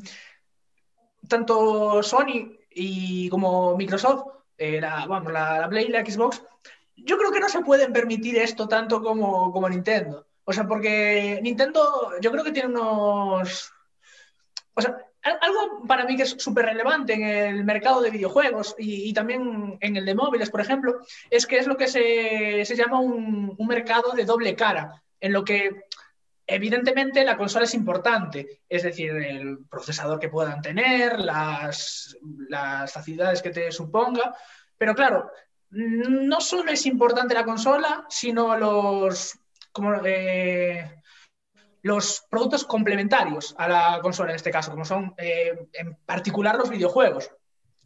[1.30, 4.26] tanto Sony y como Microsoft,
[4.58, 6.44] eh, la, vamos, la, Play y la Xbox,
[6.98, 10.28] yo creo que no se pueden permitir esto tanto como, como Nintendo.
[10.44, 13.72] O sea, porque Nintendo yo creo que tiene unos
[14.76, 14.98] o sea,
[15.42, 19.98] algo para mí que es súper relevante en el mercado de videojuegos y, también en
[19.98, 24.26] el de móviles, por ejemplo, es que es lo que se, llama un, mercado de
[24.26, 25.86] doble cara, en lo que
[26.46, 32.16] evidentemente la consola es importante, es decir, el procesador que puedan tener, las,
[32.50, 34.36] las facilidades que te suponga,
[34.78, 35.32] pero claro,
[35.72, 39.40] no solo es importante la consola, sino los...
[39.72, 41.02] Como, eh,
[41.86, 46.72] los productos complementarios a la consola en este caso, como son eh, en particular los
[46.72, 47.30] videojuegos.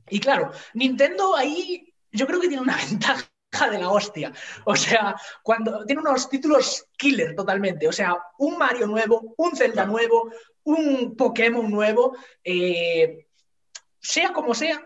[0.07, 3.27] Y claro, Nintendo ahí yo creo que tiene una ventaja
[3.69, 4.31] de la hostia.
[4.63, 7.89] O sea, cuando tiene unos títulos killer totalmente.
[7.89, 10.31] O sea, un Mario nuevo, un Zelda nuevo,
[10.63, 13.27] un Pokémon nuevo, eh,
[13.99, 14.81] sea como sea,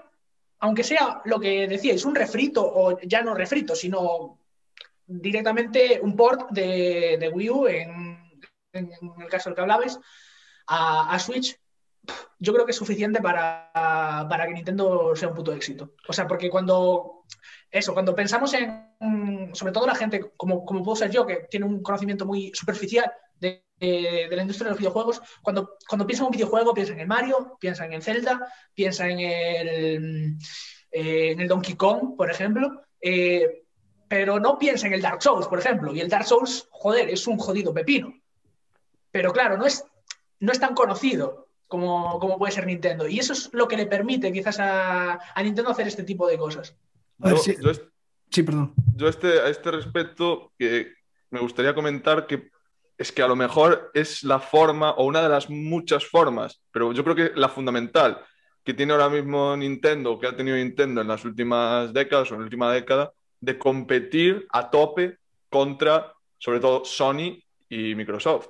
[0.58, 4.40] aunque sea lo que decíais, un refrito o ya no refrito, sino
[5.06, 8.13] directamente un port de, de Wii U en
[8.74, 10.00] en, el caso del que hablabais,
[10.68, 11.58] a, Switch,
[12.40, 13.72] yo creo que es suficiente para,
[14.30, 15.94] para, que Nintendo sea un puto éxito.
[16.08, 17.24] O sea, porque cuando
[17.72, 21.66] eso, cuando pensamos en, sobre todo la gente, como, como puedo ser yo, que tiene
[21.66, 26.32] un conocimiento muy superficial de, la industria de los videojuegos, cuando, cuando piensa en un
[26.32, 28.40] videojuego, piensa en el Mario, piensa en el Zelda,
[28.74, 30.38] piensa en el,
[30.92, 32.82] eh, en el Donkey Kong, por ejemplo.
[33.02, 33.64] Eh,
[34.08, 35.94] pero no piensa en el Dark Souls, por ejemplo.
[35.94, 38.14] Y el Dark Souls, joder, es un jodido pepino.
[39.14, 39.86] Pero claro, no es,
[40.40, 43.08] no es tan conocido como, puede ser Nintendo.
[43.08, 46.76] Y eso es lo que le permite quizás a, Nintendo hacer este tipo de cosas.
[48.30, 48.44] sí.
[48.44, 48.74] perdón.
[48.96, 50.94] Yo este, a este respecto que
[51.30, 52.52] me gustaría comentar que
[52.98, 56.92] es que a lo mejor es la forma o una de las muchas formas, pero
[56.92, 58.20] yo creo que la fundamental
[58.64, 62.42] que tiene ahora mismo Nintendo, que ha tenido Nintendo en las últimas décadas o en
[62.42, 65.18] la última década, de competir a tope
[65.50, 68.48] contra, sobre todo, Sony y Microsoft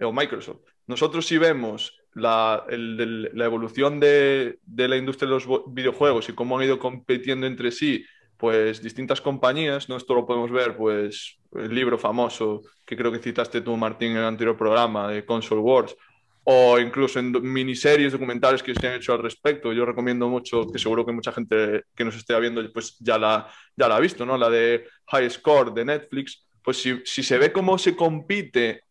[0.00, 0.60] o Microsoft.
[0.86, 6.78] Nosotros si vemos la, evolución de, la industria de los videojuegos y cómo han ido
[6.78, 8.04] compitiendo entre sí,
[8.36, 9.96] pues distintas compañías, ¿no?
[9.96, 14.18] Esto lo podemos ver, pues el libro famoso que creo que citaste tú, Martín, en
[14.18, 15.96] el anterior programa de Console Wars,
[16.44, 19.72] o incluso en miniseries documentales que se han hecho al respecto.
[19.72, 23.46] Yo recomiendo mucho, que seguro que mucha gente que nos esté viendo pues ya la,
[23.76, 24.38] ya la ha visto, ¿no?
[24.38, 26.46] La de High Score de Netflix.
[26.62, 28.84] Pues si, si se ve cómo se compite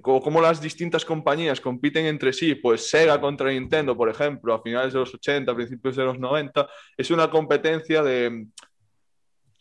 [0.00, 4.92] cómo las distintas compañías compiten entre sí, pues Sega contra Nintendo, por ejemplo, a finales
[4.92, 8.46] de los 80, principios de los 90, es una competencia de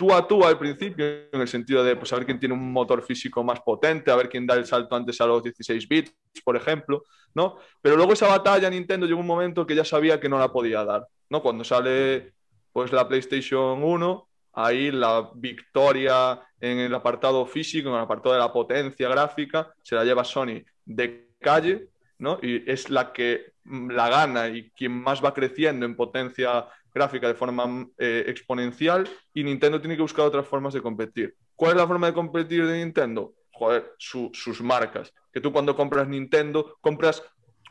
[0.02, 3.04] tú a tú al principio, en el sentido de pues, a quién tiene un motor
[3.04, 6.56] físico más potente, a ver quién da el salto antes a los 16 bits, por
[6.56, 7.04] ejemplo,
[7.36, 7.58] ¿no?
[7.82, 10.84] Pero luego esa batalla Nintendo llegó un momento que ya sabía que no la podía
[10.84, 11.44] dar, ¿no?
[11.44, 12.34] Cuando sale
[12.74, 18.40] pues la PlayStation 1, ahí la victoria en el apartado físico, en el apartado de
[18.42, 22.40] la potencia gráfica, se la lleva Sony de calle, ¿no?
[22.42, 27.28] Y es la que mm, la gana y quien más va creciendo en potencia gráfica
[27.28, 31.36] de forma eh, exponencial y Nintendo tiene que buscar otras formas de competir.
[31.56, 33.34] ¿Cuál es la forma de competir de Nintendo?
[33.54, 35.14] Joder, sus marcas.
[35.32, 37.24] Que tú cuando compras Nintendo compras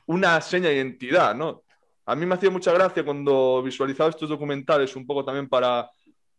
[0.06, 1.62] una seña de identidad, ¿no?
[2.06, 5.88] A mí me hacía mucha gracia cuando visualizaba estos documentales, un poco también para,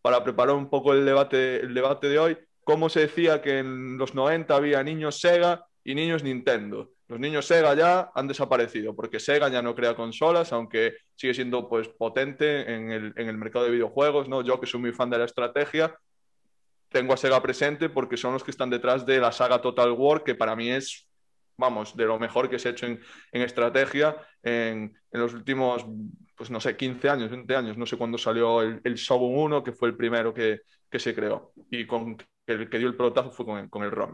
[0.01, 3.97] para preparar un poco el debate, el debate de hoy, cómo se decía que en
[3.97, 6.91] los 90 había niños Sega y niños Nintendo.
[7.07, 11.67] Los niños Sega ya han desaparecido porque Sega ya no crea consolas, aunque sigue siendo
[11.67, 14.29] pues, potente en el, en el mercado de videojuegos.
[14.29, 14.41] ¿no?
[14.43, 15.95] Yo que soy muy fan de la estrategia,
[16.91, 20.23] tengo a Sega presente porque son los que están detrás de la saga Total War,
[20.23, 21.07] que para mí es,
[21.57, 22.99] vamos, de lo mejor que se ha hecho en,
[23.31, 25.85] en estrategia en, en, los últimos,
[26.35, 27.77] pues no sé, 15 años, 20 años.
[27.77, 31.15] No sé cuándo salió el, el Shogun 1, que fue el primero que, que se
[31.15, 31.53] creó.
[31.69, 34.13] Y con el que dio el pelotazo fue con, con el ROM.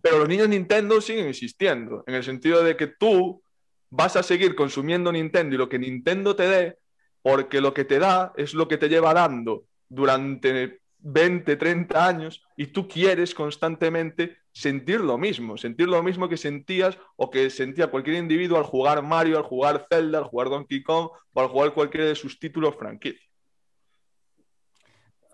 [0.00, 3.42] Pero los niños Nintendo siguen existiendo, en el sentido de que tú
[3.88, 6.78] vas a seguir consumiendo Nintendo y lo que Nintendo te dé,
[7.22, 12.42] porque lo que te da es lo que te lleva dando durante 20, 30 años
[12.56, 17.90] y tú quieres constantemente sentir lo mismo, sentir lo mismo que sentías o que sentía
[17.90, 21.74] cualquier individuo al jugar Mario, al jugar Zelda, al jugar Donkey Kong o al jugar
[21.74, 23.26] cualquiera de sus títulos franquicia.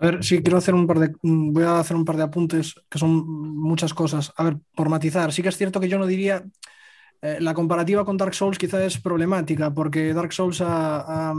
[0.01, 1.13] A ver, sí, quiero hacer un par de.
[1.23, 4.33] Voy a hacer un par de apuntes que son muchas cosas.
[4.37, 6.45] A ver, por matizar, sí que es cierto que yo no diría.
[7.21, 11.35] Eh, la comparativa con Dark Souls quizá es problemática porque Dark Souls ha, ha,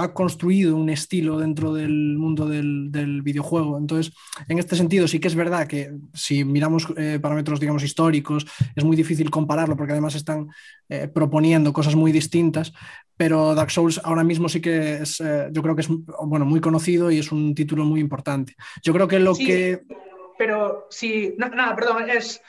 [0.00, 3.78] ha construido un estilo dentro del mundo del, del, videojuego.
[3.78, 4.12] Entonces,
[4.48, 8.84] en este sentido, sí que es verdad que si miramos eh, parámetros, digamos, históricos, es
[8.84, 10.48] muy difícil compararlo porque además están
[10.88, 12.72] eh, proponiendo cosas muy distintas,
[13.16, 15.88] pero Dark Souls ahora mismo sí que es, eh, yo creo que es
[16.24, 18.54] bueno, muy conocido y es un título muy importante.
[18.82, 19.82] Yo creo que lo sí, que...
[20.38, 22.40] Pero sí, no, nada, perdón, es...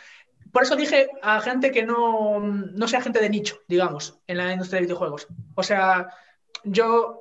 [0.52, 4.52] Por eso dije a gente que no, no sea gente de nicho, digamos, en la
[4.52, 5.28] industria de videojuegos.
[5.56, 6.10] O sea,
[6.64, 7.21] yo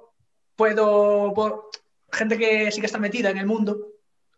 [0.61, 1.71] puedo,
[2.13, 3.79] gente que sí que está metida en el mundo,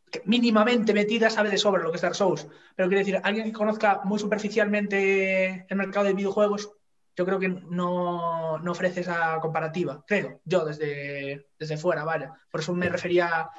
[0.08, 2.46] que mínimamente metida, sabe de sobra lo que es Dark Souls.
[2.76, 6.70] Pero quiero decir, alguien que conozca muy superficialmente el mercado de videojuegos,
[7.16, 12.32] yo creo que no, no ofrece esa comparativa, creo, yo desde, desde fuera, vaya.
[12.52, 13.50] Por eso me refería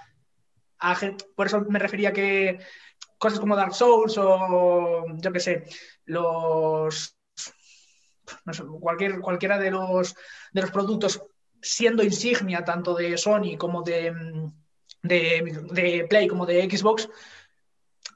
[0.79, 0.97] a,
[1.35, 2.59] por eso me refería que
[3.17, 5.65] cosas como Dark Souls o yo qué sé,
[6.05, 7.17] los
[8.45, 10.15] no sé, cualquier, cualquiera de los,
[10.53, 11.21] de los productos
[11.63, 14.13] siendo insignia tanto de Sony como de,
[15.01, 17.09] de, de Play como de Xbox,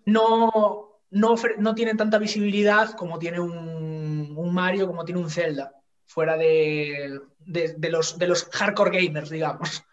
[0.06, 5.74] no, no, no, tienen tanta visibilidad como tiene un, un Mario, como tiene un Zelda,
[6.06, 9.84] fuera de, de, de, los, de los hardcore gamers, digamos.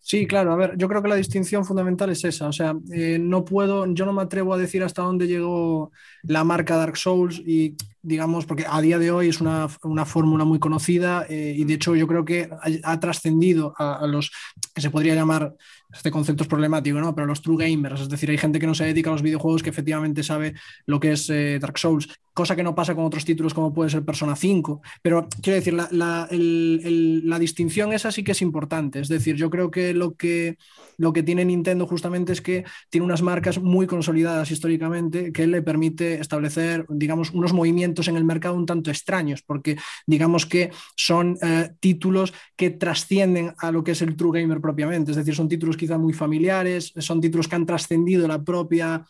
[0.00, 3.18] Sí, claro, a ver, yo creo que la distinción fundamental es esa, o sea, eh,
[3.18, 5.90] no puedo, yo no me atrevo a decir hasta dónde llegó
[6.22, 7.74] la marca Dark Souls y
[8.06, 11.74] digamos, porque a día de hoy es una, una fórmula muy conocida eh, y de
[11.74, 12.48] hecho yo creo que
[12.84, 14.30] ha, trascendido a, a, los
[14.72, 15.56] que se podría llamar,
[15.92, 17.14] este concepto es problemático, ¿no?
[17.16, 19.62] Pero los true gamers, es decir, hay gente que no se dedica a los videojuegos
[19.64, 20.54] que efectivamente sabe
[20.86, 23.88] lo que es eh, Dark Souls, cosa que no pasa con otros títulos como puede
[23.88, 28.32] ser Persona 5, pero quiero decir, la, la, el, el, la distinción esa sí que
[28.32, 30.58] es importante, es decir, yo creo que lo que,
[30.98, 35.62] lo que tiene Nintendo justamente es que tiene unas marcas muy consolidadas históricamente que le
[35.62, 41.38] permite establecer, digamos, unos movimientos en el mercado un tanto extraños, porque digamos que son
[41.40, 45.48] eh, títulos que trascienden a lo que es el true gamer propiamente, es decir, son
[45.48, 49.06] títulos quizá muy familiares, son títulos que han trascendido la propia,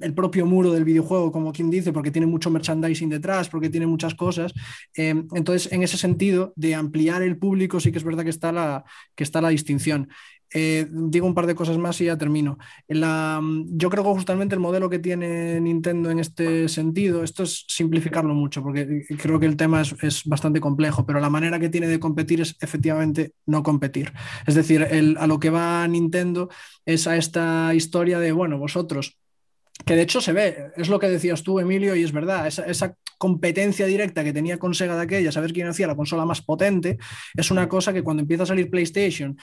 [0.00, 3.86] el propio muro del videojuego, como quien dice, porque tiene mucho merchandising detrás, porque tiene
[3.86, 4.54] muchas cosas.
[4.96, 8.52] Eh, entonces, en ese sentido, de ampliar el público, sí que es verdad que está
[8.52, 10.08] la, que está la distinción.
[10.52, 12.58] Eh, digo un par de cosas más y ya termino.
[12.88, 18.34] Yo creo que justamente el modelo que tiene Nintendo en este sentido, esto es simplificarlo
[18.34, 21.86] mucho, porque creo que el tema es, es bastante complejo, pero la manera que tiene
[21.86, 24.12] de competir es efectivamente no competir.
[24.46, 26.48] Es decir, el, a lo que va Nintendo
[26.84, 29.18] es a esta historia de, bueno, vosotros
[29.84, 32.94] que de hecho se ve, es lo que decías tú, Emilio, y es verdad, esa,
[33.18, 36.96] competencia directa que tenía con Sega de aquella, saber quién hacía la consola más potente,
[37.36, 39.36] es una cosa que cuando empieza a salir PlayStation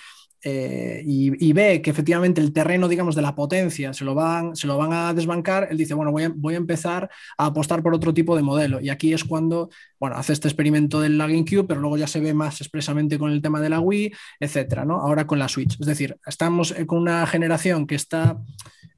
[0.43, 4.67] eh, y, ve que efectivamente el terreno, digamos, de la potencia se lo van, se
[4.67, 7.93] lo van a desbancar, él dice, bueno, voy a, voy a, empezar a apostar por
[7.93, 8.79] otro tipo de modelo.
[8.79, 9.69] Y aquí es cuando,
[9.99, 13.41] bueno, hace este experimento del GameCube, pero luego ya se ve más expresamente con el
[13.41, 15.01] tema de la Wii, etcétera, ¿no?
[15.01, 15.79] Ahora con la Switch.
[15.79, 18.39] Es decir, estamos eh, con una generación que está,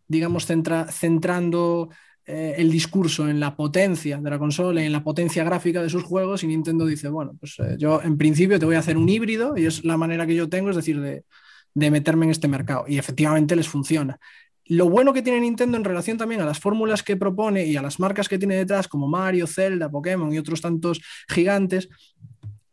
[0.09, 1.89] digamos, centrando
[2.25, 5.89] eh, el discurso en la potencia de la consola y en la potencia gráfica de
[5.89, 8.97] sus juegos y Nintendo dice, bueno, pues eh, yo en principio te voy a hacer
[8.97, 11.23] un híbrido y es la manera que yo tengo, es decir, de,
[11.73, 12.85] de meterme en este mercado.
[12.87, 14.19] Y efectivamente les funciona.
[14.65, 17.81] Lo bueno que tiene Nintendo en relación también a las fórmulas que propone y a
[17.81, 21.89] las marcas que tiene detrás, como Mario, Zelda, Pokémon y otros tantos gigantes,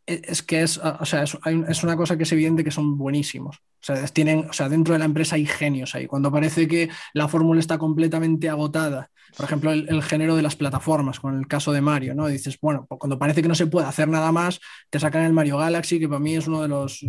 [0.07, 3.57] es que es, o sea, es, una cosa que es evidente que son buenísimos.
[3.57, 6.07] O sea, tienen, o sea, dentro de la empresa hay genios ahí.
[6.07, 11.19] Cuando parece que la fórmula está completamente agotada por ejemplo, el, género de las plataformas,
[11.19, 12.27] con el caso de Mario, ¿no?
[12.27, 15.33] Dices, bueno, pues cuando parece que no se puede hacer nada más, te sacan el
[15.33, 17.05] Mario Galaxy, que para mí es uno de los,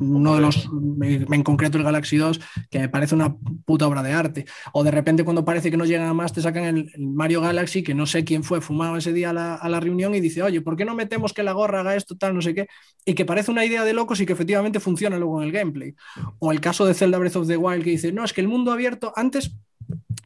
[0.00, 0.68] uno de los,
[1.02, 4.46] en concreto el Galaxy 2, que me parece una puta obra de arte.
[4.72, 7.82] O de repente cuando parece que no llega nada más, te sacan el, Mario Galaxy,
[7.82, 10.42] que no sé quién fue fumado ese día a la, a la, reunión y dice,
[10.42, 12.68] oye, ¿por qué no metemos que la gorra haga esto, tal, no sé qué?
[13.04, 15.94] Y que parece una idea de locos y que efectivamente funciona luego en el gameplay.
[16.38, 18.48] O el caso de Zelda Breath of the Wild, que dice, no, es que el
[18.48, 19.56] mundo abierto, antes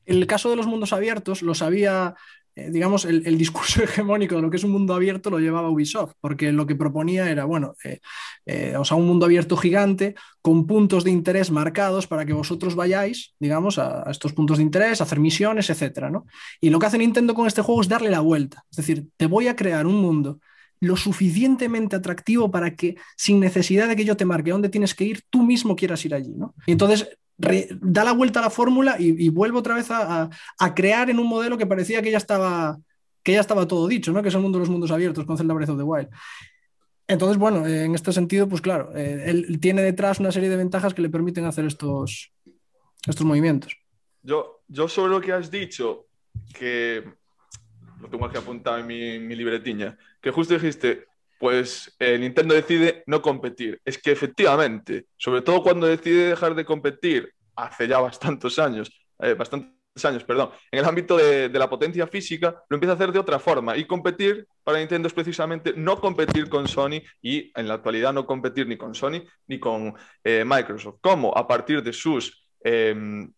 [0.06, 2.14] el caso de los mundos abiertos lo sabía,
[2.56, 6.14] eh, digamos, el, discurso hegemónico de lo que es un mundo abierto lo llevaba Ubisoft,
[6.20, 8.00] porque lo que proponía era, bueno, eh,
[8.46, 12.74] eh, o sea, un mundo abierto gigante con puntos de interés marcados para que vosotros
[12.74, 16.26] vayáis, digamos, a, estos puntos de interés, hacer misiones, etcétera, ¿no?
[16.60, 19.26] Y lo que hace Nintendo con este juego es darle la vuelta, es decir, te
[19.26, 20.40] voy a crear un mundo
[20.80, 25.04] lo suficientemente atractivo para que sin necesidad de que yo te marque dónde tienes que
[25.04, 26.54] ir, tú mismo quieras ir allí, ¿no?
[26.66, 27.08] Y entonces
[27.80, 30.28] da la vuelta a la fórmula y, vuelve otra vez a,
[30.74, 32.78] crear en un modelo que parecía que ya estaba
[33.22, 34.22] que ya estaba todo dicho, ¿no?
[34.22, 36.08] que es el mundo de los mundos abiertos con Zelda Breath of the Wild.
[37.06, 40.94] Entonces, bueno, en este sentido, pues claro, eh, él tiene detrás una serie de ventajas
[40.94, 42.32] que le permiten hacer estos,
[43.06, 43.76] estos movimientos.
[44.22, 46.06] Yo, yo sobre lo que has dicho,
[46.54, 47.04] que
[48.00, 51.06] lo tengo aquí apuntado en mi, libretiña, que justo dijiste,
[51.38, 53.80] pues eh, Nintendo decide no competir.
[53.84, 59.34] Es que efectivamente, sobre todo cuando decide dejar de competir hace ya bastantes años, eh,
[59.34, 63.18] bastantes años, perdón, en el ámbito de, la potencia física, lo empieza a hacer de
[63.18, 63.76] otra forma.
[63.76, 68.26] Y competir para Nintendo es precisamente no competir con Sony y en la actualidad no
[68.26, 70.98] competir ni con Sony ni con eh, Microsoft.
[71.00, 71.36] ¿Cómo?
[71.36, 73.32] A partir de sus em,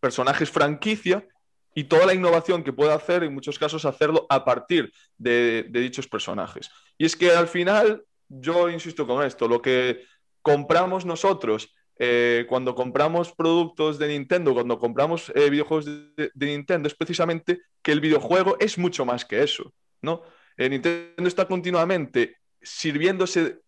[0.00, 1.24] personajes franquicia
[1.74, 6.08] y toda la innovación que puede hacer, en muchos casos, hacerlo a partir de, dichos
[6.08, 6.70] personajes.
[6.96, 10.04] Y es que al final, yo insisto con esto, lo que
[10.42, 16.94] compramos nosotros eh, cuando compramos productos de Nintendo, cuando compramos eh, videojuegos de, Nintendo, es
[16.94, 20.22] precisamente que el videojuego es mucho más que eso, ¿no?
[20.56, 23.60] Eh, Nintendo está continuamente sirviéndose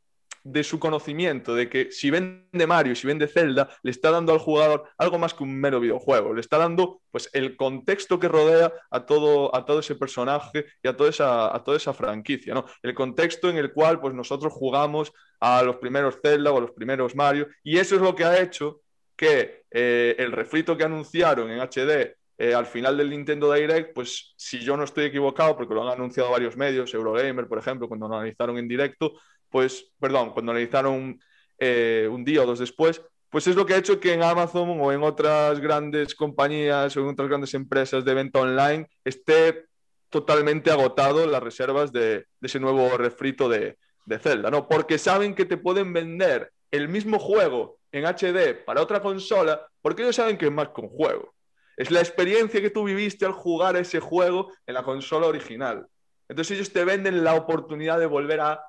[0.42, 4.38] de su conocimiento, de que si vende Mario, si vende Zelda, le está dando al
[4.38, 8.72] jugador algo más que un mero videojuego, le está dando pues el contexto que rodea
[8.90, 12.64] a todo, a todo ese personaje y a toda esa, a toda esa franquicia, ¿no?
[12.83, 16.72] El contexto en el cual pues nosotros jugamos a los primeros Zelda o a los
[16.72, 18.81] primeros Mario y eso es lo que ha hecho
[19.16, 24.33] que eh, el refrito que anunciaron en HD eh, al final del Nintendo Direct, pues
[24.35, 28.09] si yo no estoy equivocado, porque lo han anunciado varios medios, Eurogamer, por ejemplo, cuando
[28.09, 29.12] lo analizaron en directo,
[29.50, 31.20] pues, perdón, cuando analizaron
[31.58, 34.80] eh, un día o dos después, pues es lo que ha hecho que en Amazon
[34.80, 39.66] o en otras grandes compañías o en otras grandes empresas de venta online esté
[40.08, 44.66] totalmente agotado las reservas de, ese nuevo refrito de, de, Zelda, ¿no?
[44.68, 50.02] Porque saben que te pueden vender el mismo juego en HD para otra consola, porque
[50.02, 51.32] ellos saben que es más que un juego.
[51.76, 55.86] Es la experiencia que tú viviste al jugar ese juego en la consola original.
[56.28, 58.60] Entonces ellos te venden la oportunidad de volver a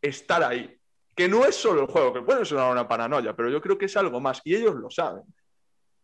[0.00, 0.76] estar ahí.
[1.14, 3.86] Que no es solo el juego, que puede sonar una paranoia, pero yo creo que
[3.86, 5.24] es algo más y ellos lo saben.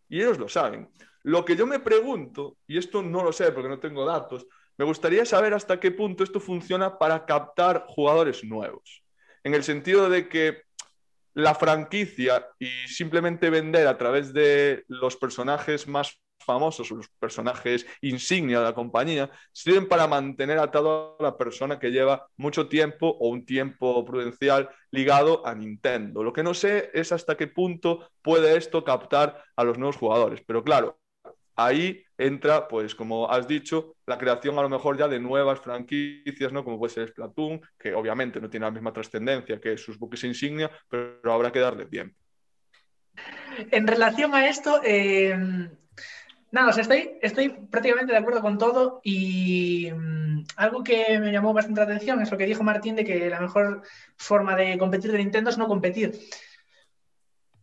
[0.08, 0.90] Y ellos lo saben.
[1.22, 4.46] Lo que yo me pregunto, y esto no lo sé porque no tengo datos,
[4.78, 9.02] me gustaría saber hasta qué punto esto funciona para captar jugadores nuevos.
[9.42, 10.62] En el sentido de que
[11.34, 18.58] la franquicia y simplemente vender a través de los personajes más famosos, los personajes insignia
[18.58, 23.28] de la compañía, sirven para mantener atado a la persona que lleva mucho tiempo o
[23.28, 26.22] un tiempo prudencial ligado a Nintendo.
[26.22, 30.42] Lo que no sé es hasta qué punto puede esto captar a los nuevos jugadores.
[30.46, 30.98] Pero claro,
[31.56, 36.52] ahí entra, pues como has dicho, la creación a lo mejor ya de nuevas franquicias,
[36.52, 36.64] ¿no?
[36.64, 40.70] Como puede ser Splatoon, que obviamente no tiene la misma trascendencia que sus buques insignia,
[40.88, 42.16] pero habrá que darle tiempo.
[43.70, 45.68] En relación a esto, eh,
[46.52, 51.86] Nada, estoy, prácticamente de acuerdo con todo y mm, algo que me llamó bastante la
[51.86, 53.82] atención es lo que dijo Martín de que la mejor
[54.16, 56.18] forma de competir de Nintendo es no competir.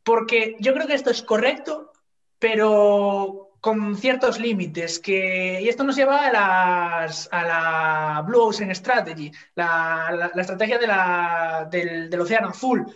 [0.03, 1.93] Porque yo creo que esto es correcto,
[2.39, 4.99] pero con ciertos límites.
[4.99, 10.77] Que, y esto nos lleva a, la Blue Ocean Strategy, la, estrategia
[11.69, 12.93] del, Océano Azul.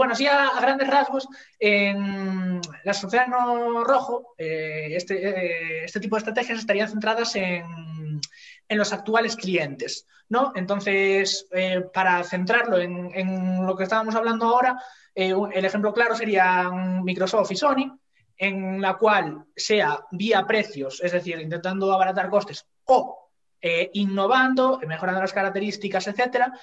[0.00, 1.28] Bueno, sí, a, grandes rasgos,
[1.58, 8.18] en el Océano Rojo, eh, este, eh, este, tipo de estrategias estarían centradas en,
[8.70, 10.06] los actuales clientes.
[10.30, 10.52] ¿no?
[10.56, 14.82] Entonces, eh, para centrarlo en, en, lo que estábamos hablando ahora,
[15.14, 18.00] el ejemplo claro sería Microsoft y Sony,
[18.38, 23.28] en la cual sea vía precios, es decir, intentando abaratar costes, o
[23.92, 26.54] innovando, mejorando las características, etcétera,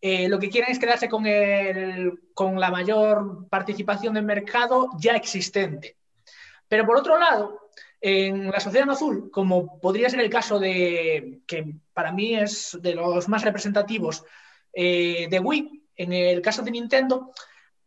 [0.00, 5.12] eh, lo que quieren es quedarse con, el, con la mayor participación del mercado ya
[5.12, 5.96] existente.
[6.68, 7.70] Pero por otro lado,
[8.00, 12.94] en la sociedad azul, como podría ser el caso de, que para mí es de
[12.94, 14.24] los más representativos
[14.72, 17.32] eh, de Wii, en el caso de Nintendo,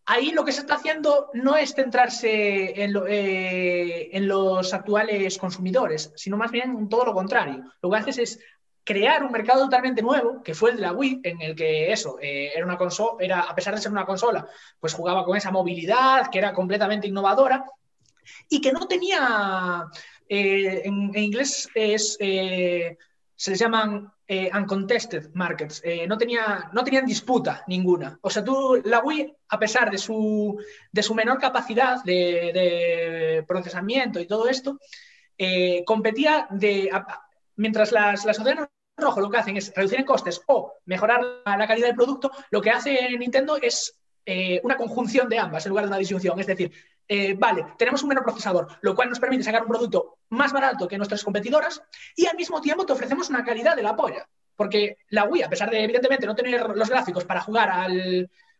[0.05, 6.35] ahí lo que se está haciendo no es centrarse eh, en, los actuales consumidores, sino
[6.35, 7.63] más bien todo lo contrario.
[7.81, 8.39] Lo que haces es
[8.89, 12.17] crear un mercado totalmente nuevo, que fue el de la Wii, en el que eso,
[12.19, 14.47] eh, era una consola, era, a pesar de ser una consola,
[14.79, 17.65] pues jugaba con esa movilidad, que era completamente innovadora,
[18.49, 19.85] y que no tenía,
[20.27, 25.81] eh, en, inglés es, se les llaman eh, uncontested markets.
[25.83, 28.19] Eh, no, tenía, no tenían disputa ninguna.
[28.21, 30.55] O sea, tú, la Wii, a pesar de su,
[30.91, 34.77] de su menor capacidad de, procesamiento y todo esto,
[35.37, 36.91] eh, competía de.
[37.55, 38.37] mientras las, las
[39.01, 42.61] rojo lo que hacen es reducir en costes o mejorar la calidad del producto, lo
[42.61, 43.95] que hace Nintendo es
[44.63, 46.39] una conjunción de ambas en lugar de una disyunción.
[46.39, 46.71] Es decir,
[47.11, 50.87] eh, vale, tenemos un menor procesador, lo cual nos permite sacar un producto más barato
[50.87, 51.81] que nuestras competidoras
[52.15, 54.29] y al mismo tiempo te ofrecemos una calidad de la polla.
[54.55, 57.89] Porque la Wii, a pesar de evidentemente no tener los gráficos para jugar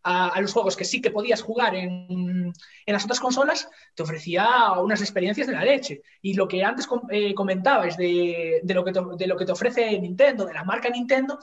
[0.03, 2.53] a, los juegos que sí que podías jugar en,
[2.85, 6.01] las otras consolas, te ofrecía unas experiencias de la leche.
[6.21, 9.99] Y lo que antes eh, comentabas de, lo que te, de lo que te ofrece
[9.99, 11.39] Nintendo, de la marca Nintendo,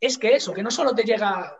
[0.00, 1.58] es que eso, que no solo te llega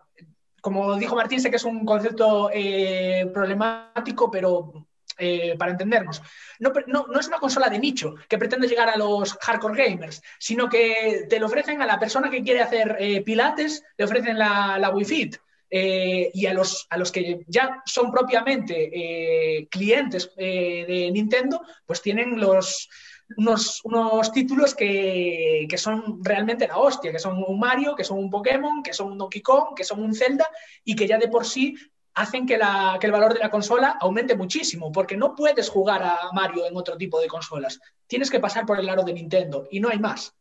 [0.60, 6.22] como dijo Martín, sé que es un concepto eh, problemático, pero eh, para entendernos.
[6.58, 10.68] No, no, es una consola de nicho que pretende llegar a los hardcore gamers, sino
[10.68, 14.78] que te lo ofrecen a la persona que quiere hacer eh, pilates, le ofrecen la,
[14.78, 15.36] la Wii Fit.
[15.70, 22.40] Eh, y a los, a los que ya son propiamente clientes de Nintendo, pues tienen
[22.40, 22.88] los,
[23.36, 28.18] unos, unos títulos que, que, son realmente la hostia, que son un Mario, que son
[28.18, 30.46] un Pokémon, que son un Donkey Kong, que son un Zelda
[30.84, 31.74] y que ya de por sí
[32.14, 36.66] hacen que, el valor de la consola aumente muchísimo, porque no puedes jugar a Mario
[36.66, 37.80] en otro tipo de consolas.
[38.06, 40.34] Tienes que pasar por el aro de Nintendo y no hay más.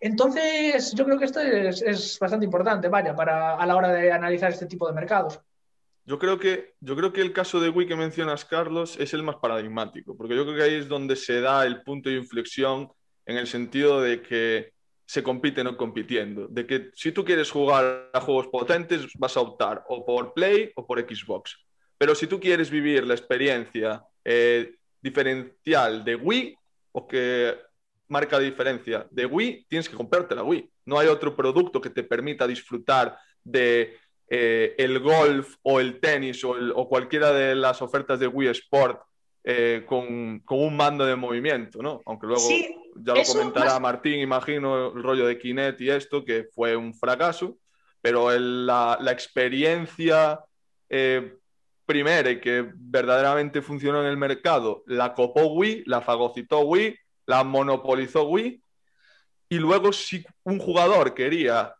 [0.00, 4.50] Entonces, yo creo que esto es, bastante importante, vaya, para, a la hora de analizar
[4.50, 5.40] este tipo de mercados.
[6.06, 9.22] Yo creo, que, yo creo que el caso de Wii que mencionas, Carlos, es el
[9.22, 12.90] más paradigmático, porque yo creo que ahí es donde se da el punto de inflexión
[13.24, 14.74] en el sentido de que
[15.06, 16.46] se compite no compitiendo.
[16.48, 20.72] De que si tú quieres jugar a juegos potentes, vas a optar o por Play
[20.76, 21.56] o por Xbox.
[21.96, 26.56] Pero si tú quieres vivir la experiencia eh, diferencial de Wii,
[26.92, 27.56] o que
[28.08, 30.70] marca la diferencia de Wii, tienes que comprarte la Wii.
[30.86, 33.96] No hay otro producto que te permita disfrutar de
[34.28, 39.00] eh, el golf o el tenis o, o, cualquiera de las ofertas de Wii Sport
[39.46, 42.00] eh, con, con, un mando de movimiento, ¿no?
[42.06, 42.48] Aunque luego
[42.96, 47.58] ya lo comentará Martín, imagino, el rollo de Kinect y esto, que fue un fracaso,
[48.00, 50.40] pero la, la, experiencia
[50.88, 51.36] eh,
[51.84, 56.96] primera y que verdaderamente funcionó en el mercado, la copó Wii, la fagocitó Wii,
[57.26, 58.62] la monopolizó Wii,
[59.48, 61.74] y luego si un jugador quería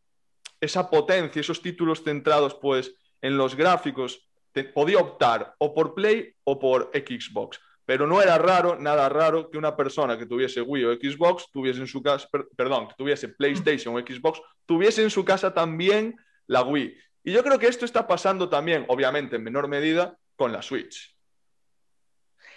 [0.61, 4.29] esa potencia, esos títulos centrados pues en los gráficos,
[4.73, 7.59] podía optar o por Play o por Xbox.
[7.87, 11.81] Pero no era raro, nada raro, que una persona que tuviese Wii o Xbox tuviese
[11.81, 16.17] en su casa, perdón, que tuviese PlayStation o Xbox, tuviese en su casa también
[16.47, 16.97] la Wii.
[17.25, 21.14] Y yo creo que esto está pasando también, obviamente en menor medida, con la Switch.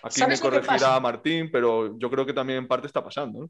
[0.04, 3.42] Aquí me corregirá Martín, pero yo creo que también en parte está pasando.
[3.42, 3.50] ¿no?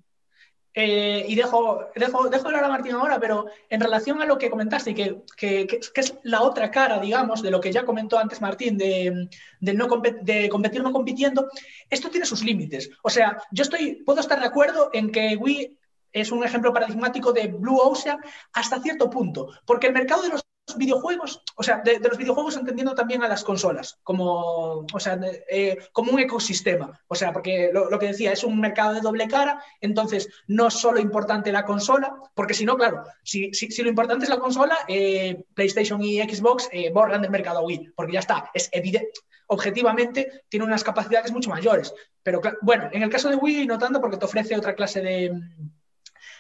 [0.80, 4.52] Eh, y dejo, dejo, dejo hablar a Martín ahora, pero en relación a lo que
[4.52, 8.42] comentaste, que, que, que, es la otra cara, digamos, de lo que ya comentó antes
[8.42, 9.28] Martín, de,
[9.60, 9.88] de, no
[10.22, 11.50] de competir no compitiendo,
[11.90, 12.92] esto tiene sus límites.
[13.02, 15.80] O sea, yo estoy, puedo estar de acuerdo en que Wii
[16.12, 18.20] es un ejemplo paradigmático de Blue Ocean
[18.54, 22.94] hasta cierto punto, porque el mercado de los videojuegos, o sea, de, los videojuegos entendiendo
[22.94, 27.00] también a las consolas, como, o sea, eh, como un ecosistema.
[27.08, 30.74] O sea, porque lo, que decía, es un mercado de doble cara, entonces no es
[30.74, 34.78] solo importante la consola, porque si no, claro, si, si, lo importante es la consola,
[34.88, 39.20] eh, PlayStation y Xbox eh, borran del mercado Wii, porque ya está, es evidente.
[39.50, 41.94] Objetivamente tiene unas capacidades mucho mayores.
[42.22, 45.32] Pero bueno, en el caso de Wii no tanto porque te ofrece otra clase de,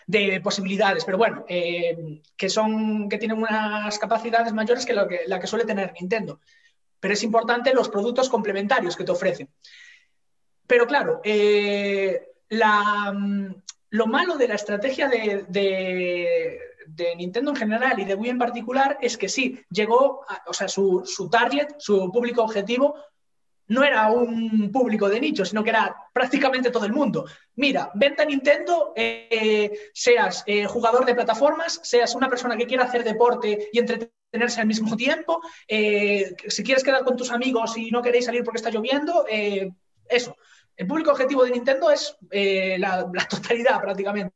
[0.07, 5.21] de posibilidades, pero bueno, eh, que son que tienen unas capacidades mayores que, lo que
[5.27, 6.39] la que suele tener Nintendo.
[6.99, 9.49] Pero es importante los productos complementarios que te ofrecen.
[10.65, 18.15] Pero claro, eh, lo malo de la estrategia de, de, Nintendo en general y de
[18.15, 22.95] Wii en particular es que sí, llegó, o sea, su, su target, su público objetivo
[23.67, 27.25] no era un público de nicho, sino que era prácticamente todo el mundo.
[27.55, 33.03] Mira, venta Nintendo, eh, seas eh, jugador de plataformas, seas una persona que quiera hacer
[33.03, 38.01] deporte y entretenerse al mismo tiempo, eh, si quieres quedar con tus amigos y no
[38.01, 39.25] queréis salir porque está lloviendo,
[40.07, 40.37] eso.
[40.75, 44.33] El público objetivo de Nintendo es la, la totalidad prácticamente.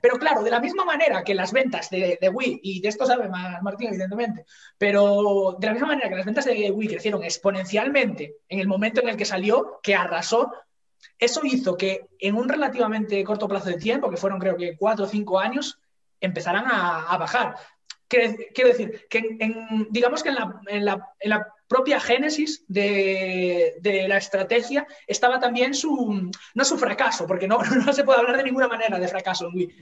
[0.00, 3.28] Pero claro, de la misma manera que las ventas de, Wii, y de esto sabe
[3.28, 4.44] Martín evidentemente,
[4.76, 9.00] pero de la misma manera que las ventas de Wii crecieron exponencialmente en el momento
[9.00, 10.52] en el que salió, que arrasó,
[11.18, 15.04] eso hizo que en un relativamente corto plazo de tiempo, que fueron creo que cuatro
[15.04, 15.78] o cinco años,
[16.20, 17.56] empezaran a, bajar.
[18.08, 19.36] Quiero decir, que
[19.90, 27.26] digamos que en la, propia génesis de, la estrategia estaba también su, no su fracaso,
[27.26, 29.74] porque no, no se puede hablar de ninguna manera de fracaso en Wii,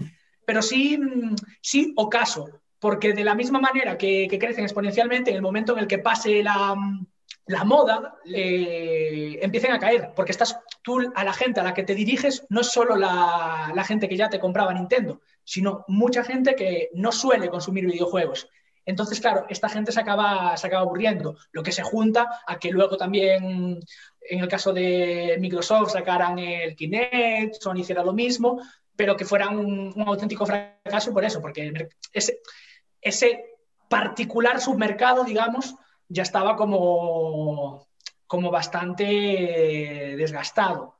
[0.44, 0.98] pero sí,
[1.60, 5.86] sí ocaso, porque de la misma manera que, crecen exponencialmente, en el momento en el
[5.86, 6.74] que pase la,
[7.64, 12.44] moda, empiecen a caer, porque estás tú a la gente a la que te diriges,
[12.48, 16.90] no es solo la, la gente que ya te compraba Nintendo, sino mucha gente que
[16.94, 18.48] no suele consumir videojuegos.
[18.86, 22.96] Entonces, claro, esta gente se acaba, se aburriendo, lo que se junta a que luego
[22.96, 23.80] también,
[24.20, 28.62] en el caso de Microsoft, sacaran el Kinect, Sony hiciera lo mismo,
[28.94, 32.38] pero que fuera un, auténtico fracaso por eso, porque ese,
[33.02, 33.56] ese
[33.88, 35.74] particular submercado, digamos,
[36.08, 37.88] ya estaba como,
[38.28, 39.04] como bastante
[40.16, 40.94] desgastado.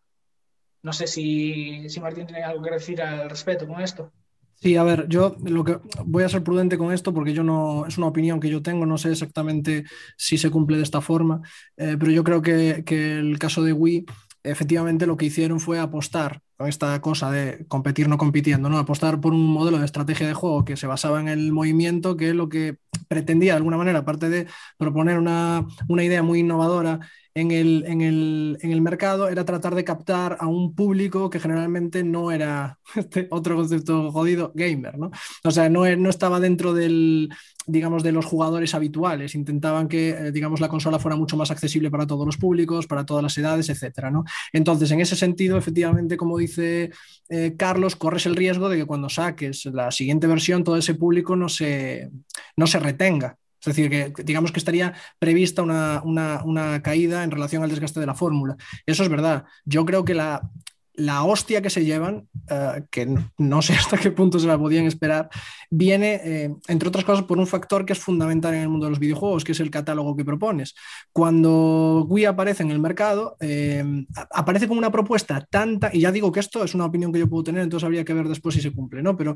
[0.83, 4.13] No sé si, si Martín tiene algo que decir al respecto con esto.
[4.61, 7.87] Sí, a ver, yo lo que voy a ser prudente con esto porque yo no
[7.87, 9.85] es una opinión que yo tengo, no sé exactamente
[10.17, 11.43] si se cumple de esta forma,
[11.77, 14.07] eh, pero yo creo que, que, el caso de Wii,
[14.43, 18.79] efectivamente lo que hicieron fue apostar con esta cosa de competir no compitiendo, ¿no?
[18.79, 22.31] Apostar por un modelo de estrategia de juego que se basaba en el movimiento, que
[22.31, 22.79] es lo que
[23.09, 24.47] pretendía de alguna manera, aparte de
[24.79, 27.01] proponer una, una idea muy innovadora
[27.37, 31.39] en el, en, el, en el, mercado era tratar de captar a un público que
[31.39, 35.11] generalmente no era este otro concepto jodido, gamer, ¿no?
[35.45, 37.29] O sea, no, no estaba dentro del,
[37.67, 39.35] digamos, de los jugadores habituales.
[39.35, 43.05] Intentaban que, eh, digamos, la consola fuera mucho más accesible para todos los públicos, para
[43.05, 44.25] todas las edades, etcétera, ¿no?
[44.55, 46.91] Entonces, en ese sentido, efectivamente, como dice
[47.29, 51.37] eh, Carlos, corres el riesgo de que cuando saques la siguiente versión, todo ese público
[51.37, 52.11] no se,
[52.57, 53.37] no se retenga.
[53.61, 58.15] Es decir, que digamos que estaría prevista una, caída en relación al desgaste de la
[58.15, 58.57] fórmula.
[58.85, 59.45] Eso es verdad.
[59.65, 60.51] Yo creo que la,
[60.97, 64.87] la hostia que se llevan, eh, que no sé hasta qué punto se la podían
[64.87, 65.29] esperar,
[65.71, 68.91] viene, eh, entre otras cosas, por un factor que es fundamental en el mundo de
[68.91, 70.75] los videojuegos, que es el catálogo que propones.
[71.13, 73.85] Cuando Wii aparece en el mercado, eh,
[74.33, 77.29] aparece como una propuesta tanta, y ya digo que esto es una opinión que yo
[77.29, 79.17] puedo tener, entonces habría que ver después si se cumple, ¿no?
[79.17, 79.35] Pero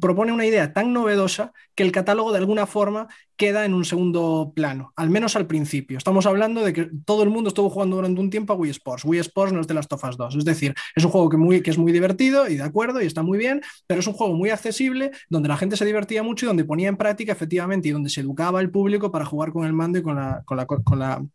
[0.00, 3.08] propone una idea tan novedosa que el catálogo de alguna forma
[3.38, 5.96] queda en un segundo plano, al menos al principio.
[5.96, 9.04] Estamos hablando de que todo el mundo estuvo jugando durante un tiempo a Wii Sports.
[9.04, 10.34] Wii Sports no es de las Tofas 2.
[10.34, 13.22] Es decir, es un juego que, muy, es muy divertido y de acuerdo y está
[13.22, 16.48] muy bien, pero es un juego muy accesible donde la gente se divertía mucho y
[16.48, 19.72] donde ponía en práctica efectivamente y donde se educaba el público para jugar con el
[19.72, 21.26] mando y con, la, con, la,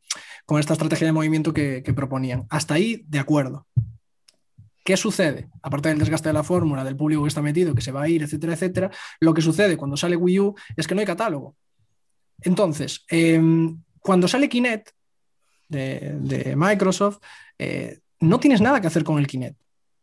[0.46, 2.46] con, esta estrategia de movimiento que, que proponían.
[2.50, 3.68] Hasta ahí, de acuerdo.
[4.84, 5.48] ¿Qué sucede?
[5.62, 8.10] Aparte del desgaste de la fórmula, del público que está metido, que se va a
[8.10, 11.56] ir, etcétera, etcétera, lo que sucede cuando sale Wii U es que no hay catálogo.
[12.42, 14.90] Entonces, em, cuando sale Kinect
[15.70, 17.20] de, Microsoft,
[17.58, 19.58] eh, no tienes nada que hacer con el Kinect.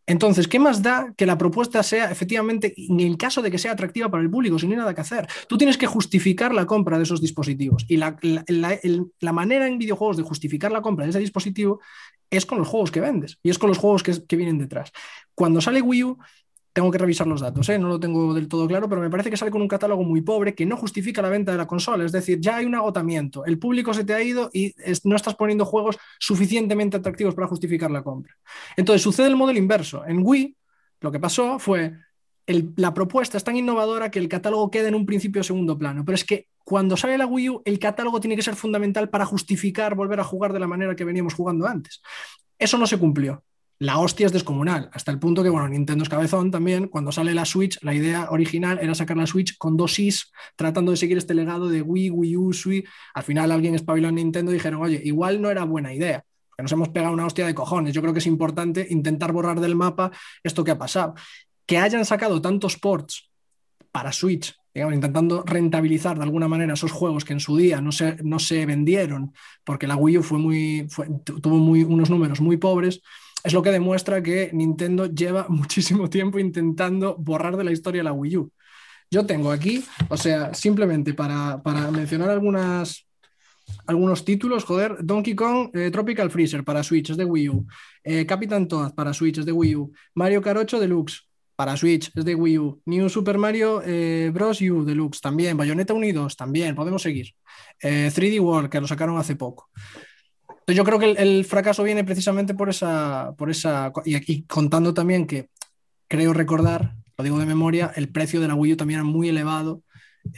[0.07, 3.73] Entonces, ¿qué más da que la propuesta sea efectivamente, en el caso de que sea
[3.73, 5.29] atractiva para el público, si no hay nada que hacer?
[5.49, 7.85] Tú tienes que justificar la compra de esos dispositivos.
[7.87, 8.19] Y la,
[9.33, 11.81] manera en videojuegos de justificar la compra de ese dispositivo
[12.29, 14.91] es con los juegos que vendes y es con los juegos que, que vienen detrás.
[15.33, 16.19] Cuando sale Wii U,
[16.73, 17.79] tengo que revisar los datos, ¿eh?
[17.79, 20.23] no lo tengo del todo claro, pero me parece que sale con un catálogo muy
[20.23, 22.05] pobre que no justifica la venta de la consola.
[22.05, 25.35] Es decir, ya hay un agotamiento, el público se te ha ido y no estás
[25.35, 28.35] poniendo juegos suficientemente atractivos para justificar la compra.
[28.77, 30.05] Entonces sucede el modelo inverso.
[30.07, 30.57] En Wii,
[31.01, 31.93] lo que pasó fue
[32.77, 36.05] la propuesta es tan innovadora que el catálogo queda en un principio segundo plano.
[36.05, 39.25] Pero es que cuando sale la Wii U, el catálogo tiene que ser fundamental para
[39.25, 42.01] justificar volver a jugar de la manera que veníamos jugando antes.
[42.59, 43.45] Eso no se cumplió.
[43.81, 46.89] La hostia es descomunal, hasta el punto que, bueno, Nintendo es cabezón también.
[46.89, 50.91] Cuando sale la Switch, la idea original era sacar la Switch con dos Is, tratando
[50.91, 52.87] de seguir este legado de Wii, Wii U, Switch.
[53.15, 56.23] Al final alguien espabiló en Nintendo y dijeron, oye, igual no era buena idea
[56.55, 57.95] que nos hemos pegado una hostia de cojones.
[57.95, 60.11] Yo creo que es importante intentar borrar del mapa
[60.43, 61.15] esto que ha pasado
[61.65, 63.31] que hayan sacado tantos ports
[63.93, 67.93] para Switch, digamos, intentando rentabilizar de alguna manera esos juegos que en su día no
[67.93, 69.33] se, no se vendieron
[69.65, 70.89] porque la Wii U fue muy,
[71.25, 73.01] tuvo muy, unos números muy pobres,
[73.45, 78.13] es lo que demuestra que Nintendo lleva muchísimo tiempo intentando borrar de la historia la
[78.13, 78.53] Wii U.
[79.11, 81.61] Yo tengo aquí, o sea, simplemente para,
[81.91, 83.09] mencionar algunas,
[83.87, 87.67] algunos títulos, joder, Donkey Kong eh, Tropical Freezer para Switch, es de Wii U,
[88.05, 91.31] eh, Captain Toad para Switch, es de Wii U, Mario Kart 8 Deluxe,
[91.61, 92.81] para Switch, es de Wii U.
[92.87, 94.63] New Super Mario eh, Bros.
[94.63, 95.59] U Deluxe también.
[95.59, 97.35] Bayonetta Unidos también, podemos seguir.
[97.83, 99.69] 3D eh, World, que lo sacaron hace poco.
[100.71, 103.93] Entonces yo creo que el, fracaso viene precisamente por esa, por esa.
[104.05, 105.49] Y aquí contando también que
[106.07, 109.29] creo recordar, lo digo de memoria, el precio de la Wii U también era muy
[109.29, 109.83] elevado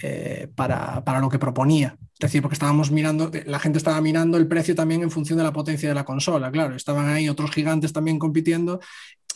[0.03, 1.99] eh, para, para, lo que proponía.
[2.15, 5.45] Es decir, porque estábamos mirando, la gente estaba mirando el precio también en función de
[5.45, 8.81] la potencia de la consola, claro, estaban ahí otros gigantes también compitiendo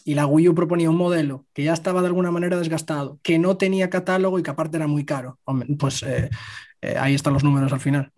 [0.02, 3.38] y la Wii U proponía un modelo que ya estaba de alguna manera desgastado, que
[3.38, 5.38] no tenía catálogo y que aparte era muy caro.
[5.78, 6.30] pues eh,
[6.80, 8.12] eh, ahí están los números al final.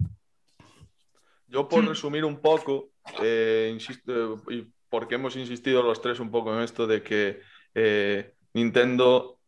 [1.49, 2.91] Yo por resumir un poco,
[3.23, 7.41] eh, insisto, y porque hemos insistido los tres un poco en esto de que
[8.53, 9.39] Nintendo,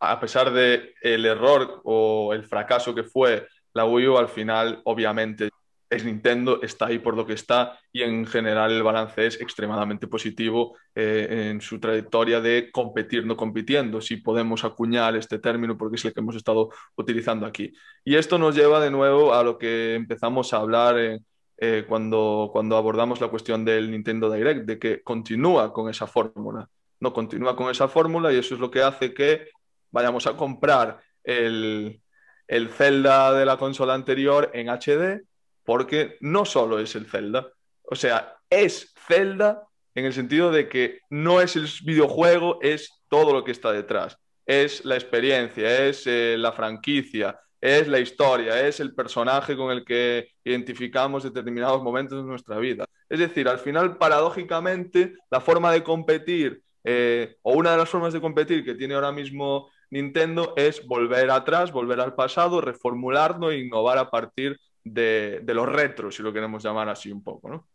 [0.00, 4.80] a pesar de el error o el fracaso que fue la Wii U, al final
[4.84, 5.50] obviamente
[5.94, 10.06] es Nintendo, está ahí por lo que está y en general el balance es extremadamente
[10.06, 15.96] positivo eh, en su trayectoria de competir, no compitiendo, si podemos acuñar este término porque
[15.96, 17.72] es el que hemos estado utilizando aquí.
[18.04, 21.20] Y esto nos lleva de nuevo a lo que empezamos a hablar
[21.56, 26.68] eh, cuando, cuando abordamos la cuestión del Nintendo Direct, de que continúa con esa fórmula,
[27.00, 29.48] no continúa con esa fórmula y eso es lo que hace que
[29.90, 32.00] vayamos a comprar el,
[32.48, 35.24] el Zelda de la consola anterior en HD
[35.64, 37.48] porque no solo es el Zelda,
[37.82, 43.32] o sea, es Zelda en el sentido de que no es el videojuego, es todo
[43.32, 44.18] lo que está detrás.
[44.46, 49.84] Es la experiencia, es eh, la franquicia, es la historia, es el personaje con el
[49.84, 52.84] que identificamos determinados momentos de nuestra vida.
[53.08, 58.12] Es decir, al final, paradójicamente, la forma de competir, eh, o una de las formas
[58.12, 63.60] de competir que tiene ahora mismo Nintendo es volver atrás, volver al pasado, reformularlo e
[63.60, 67.68] innovar a partir de, los retros, si lo queremos llamar así un poco, ¿no?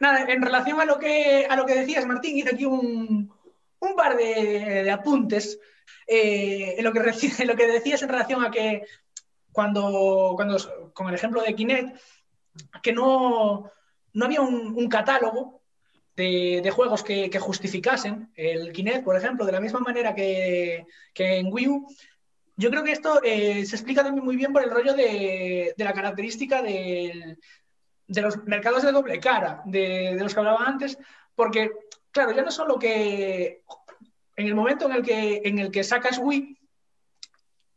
[0.00, 3.30] Nada, en relación a lo que, a lo que decías, Martín, hice aquí un,
[3.96, 5.60] par de, apuntes.
[6.06, 7.00] Eh, en, lo que,
[7.44, 8.82] lo que decías en relación a que
[9.52, 12.00] cuando, cuando con el ejemplo de Kinect,
[12.82, 13.70] que no,
[14.14, 15.60] no había un, catálogo
[16.16, 21.52] de, juegos que, justificasen el Kinect, por ejemplo, de la misma manera que, que en
[21.52, 21.86] Wii U,
[22.60, 25.94] yo creo que esto eh, se explica también muy bien por el rollo de, la
[25.94, 27.38] característica de
[28.06, 30.98] los mercados de doble cara, de, los que hablaba antes,
[31.34, 31.70] porque,
[32.10, 33.62] claro, ya no solo que
[34.36, 36.58] en el momento en el que, en el que sacas Wii,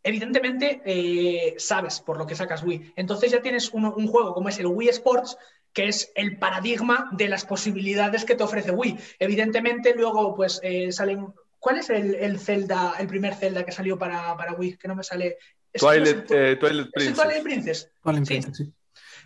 [0.03, 2.93] evidentemente eh, sabes por lo que sacas Wii.
[2.97, 5.37] Entonces ya tienes un, juego como es el Wii Sports,
[5.71, 8.97] que es el paradigma de las posibilidades que te ofrece Wii.
[9.19, 11.33] Evidentemente luego pues eh, salen
[11.63, 14.75] ¿Cuál es el, el, Zelda, el primer Zelda que salió para, para Wii?
[14.75, 15.37] Que no me sale.
[15.71, 17.15] Twilight, eh, Twilight Princess.
[17.15, 17.91] Twilight Princess.
[18.03, 18.73] Twilight Princess, sí.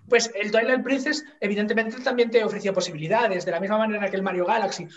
[0.07, 4.21] Pues el Twilight Princess, evidentemente, también te ofrecía posibilidades, de la misma manera que el
[4.21, 4.87] Mario Galaxy.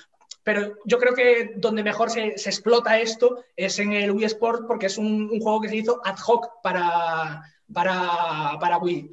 [0.43, 4.67] Pero yo creo que donde mejor se, se explota esto es en el Wii Sport,
[4.67, 9.11] porque es un, un, juego que se hizo ad hoc para, para, para Wii.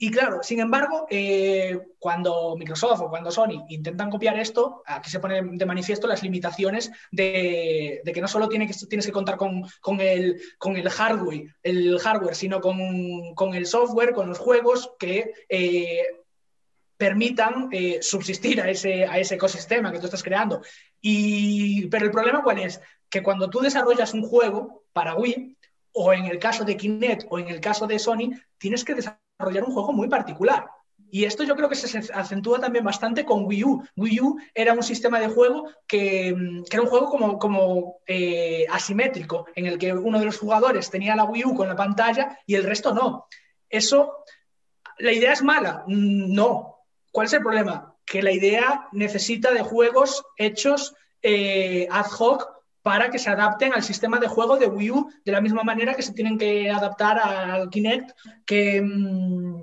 [0.00, 5.18] Y claro, sin embargo, eh, cuando Microsoft o cuando Sony intentan copiar esto, aquí se
[5.18, 9.64] ponen de manifiesto las limitaciones de, que no solo tienes que, tienes que contar con,
[10.00, 16.04] el, con el, hardware, el hardware, sino con, el software, con los juegos que eh,
[16.96, 20.62] permitan eh, subsistir a ese, a ese ecosistema que tú estás creando.
[21.00, 22.80] Y, pero el problema cuál es?
[23.10, 25.56] Que cuando tú desarrollas un juego para Wii,
[25.90, 29.27] o en el caso de Kinect o en el caso de Sony, tienes que desarrollar
[29.38, 30.66] desarrollar un juego muy particular.
[31.10, 33.82] Y esto yo creo que se acentúa también bastante con Wii U.
[33.96, 36.28] Wii U era un sistema de juego que,
[36.70, 41.16] era un juego como, como eh, asimétrico, en el que uno de los jugadores tenía
[41.16, 43.26] la Wii U con la pantalla y el resto no.
[43.70, 44.24] Eso,
[44.98, 45.84] ¿la idea es mala?
[45.86, 46.80] No.
[47.10, 47.94] ¿Cuál es el problema?
[48.04, 53.82] Que la idea necesita de juegos hechos eh, ad hoc para que se adapten al
[53.82, 57.18] sistema de juego de Wii U de la misma manera que se tienen que adaptar
[57.18, 58.16] al Kinect,
[58.46, 59.62] que, mm,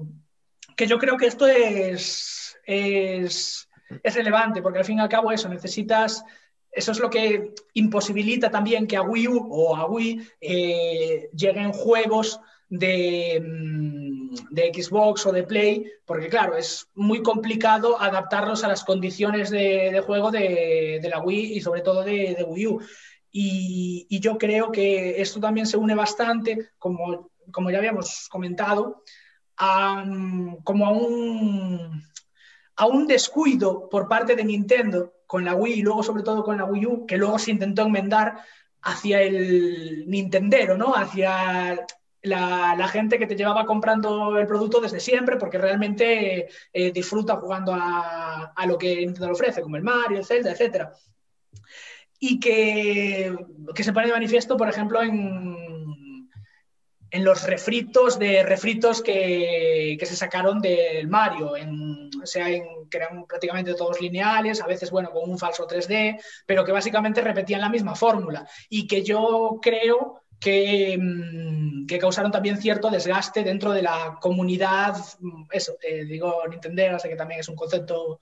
[0.76, 3.68] que yo creo que esto es, es,
[4.03, 6.24] relevante, porque al fin y al cabo eso, necesitas
[6.72, 11.72] eso es lo que imposibilita también que a Wii U o a Wii eh, lleguen
[11.72, 12.39] juegos
[12.70, 14.04] de, mm,
[14.49, 20.01] de, Xbox o de Play, porque claro, es muy complicado adaptarlos a las condiciones de,
[20.05, 22.81] juego de, la Wii y sobre todo de, Wii U.
[23.31, 29.03] Y, yo creo que esto también se une bastante, como, como ya habíamos comentado,
[29.57, 30.05] a,
[30.63, 32.03] como a un,
[32.75, 36.57] a un descuido por parte de Nintendo con la Wii y luego sobre todo con
[36.57, 38.38] la Wii U, que luego se intentó enmendar
[38.81, 40.93] hacia el Nintendero, ¿no?
[40.93, 41.86] Hacia
[42.26, 47.73] la, gente que te llevaba comprando el producto desde siempre porque realmente eh, disfruta jugando
[47.76, 50.89] a, lo que Nintendo ofrece, como el Mario, el Zelda, etc.
[52.19, 53.36] Y que,
[53.73, 55.55] que se pone de manifiesto, por ejemplo, en,
[57.11, 62.97] en los refritos de refritos que, que se sacaron del Mario, en, o sea, que
[62.97, 67.61] eran prácticamente todos lineales, a veces, bueno, con un falso 3D, pero que básicamente repetían
[67.61, 73.81] la misma fórmula y que yo creo Mm, que, causaron también cierto desgaste dentro de
[73.81, 78.19] la comunidad, mm, eso, eh, digo Nintendo, sé que también es un concepto,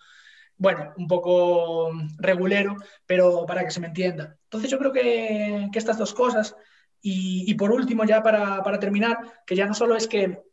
[0.57, 4.37] bueno, un poco regulero, pero para que se me entienda.
[4.45, 6.55] Entonces yo creo que, estas dos cosas,
[7.01, 10.43] y, por último, ya para, terminar, que ya no solo es que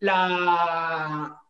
[0.00, 1.40] la,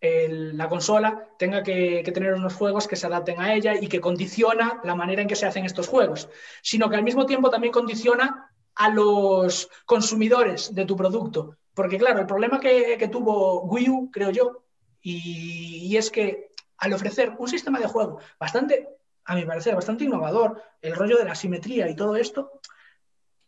[0.00, 4.00] la consola tenga que, que, tener unos juegos que se adapten a ella y que
[4.00, 6.30] condiciona la manera en que se hacen estos juegos,
[6.62, 11.56] sino que al mismo tiempo también condiciona a los consumidores de tu producto.
[11.74, 14.64] Porque claro, el problema que, tuvo Wii U, creo yo,
[15.02, 18.88] y, es que al ofrecer un sistema de juego bastante,
[19.24, 22.60] a mi parecer, bastante innovador, el rollo de la simetría y todo esto,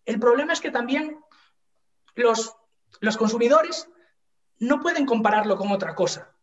[0.04, 1.18] el problema es que también
[2.16, 2.56] los,
[3.00, 3.88] los consumidores
[4.58, 6.34] no pueden compararlo con otra cosa.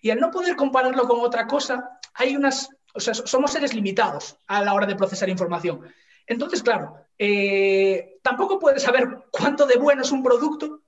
[0.00, 4.36] Y al no poder compararlo con otra cosa, hay unas, o sea, somos seres limitados
[4.48, 5.82] a la hora de procesar información.
[6.26, 10.80] Entonces, claro, eh, tampoco puedes saber cuánto de bueno es un producto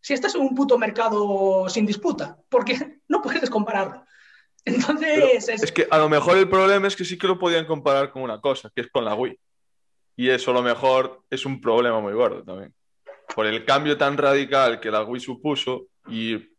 [0.00, 4.04] si estás en un puto mercado sin disputa, porque no puedes compararlo.
[4.64, 5.48] Entonces.
[5.48, 5.72] Es...
[5.72, 8.40] que a lo mejor el problema es que sí que lo podían comparar con una
[8.40, 9.38] cosa, que es con la Wii.
[10.16, 12.72] Y eso a lo mejor es un problema muy gordo también.
[13.34, 16.52] Por el cambio tan radical que la Wii supuso y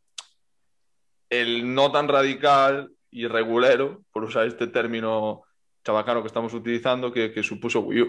[1.29, 5.43] el no tan radical y regulero, por usar este término
[5.87, 8.07] chabacano que estamos utilizando, que, supuso Wii U.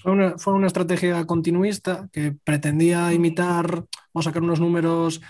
[0.00, 5.20] Fue una, fue una, estrategia continuista que pretendía imitar o sacar unos números,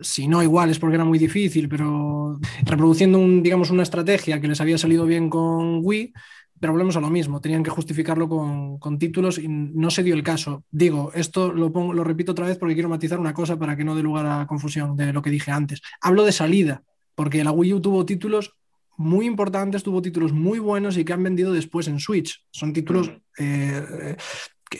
[0.00, 4.60] si no iguales, porque era muy difícil, pero reproduciendo un, digamos, una estrategia que les
[4.60, 6.12] había salido bien con Wii,
[6.58, 10.14] pero volvemos a lo mismo, tenían que justificarlo con, con, títulos y no se dio
[10.14, 10.64] el caso.
[10.72, 13.84] Digo, esto lo, pongo, lo repito otra vez porque quiero matizar una cosa para que
[13.84, 15.82] no dé lugar a confusión de lo que dije antes.
[16.00, 16.82] Hablo de salida,
[17.14, 18.56] porque la Wii U tuvo títulos
[18.96, 22.44] muy importantes, tuvo títulos muy buenos y que han vendido después en Switch.
[22.50, 24.16] Son títulos, eh,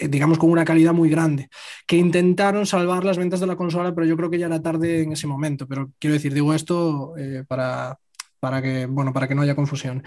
[0.09, 1.49] digamos, con una calidad muy grande,
[1.87, 5.03] que intentaron salvar las ventas de la consola, pero yo creo que ya era tarde
[5.03, 5.67] en ese momento.
[5.67, 7.99] Pero quiero decir, digo esto eh, para,
[8.43, 10.03] para que, bueno, para que no haya confusión.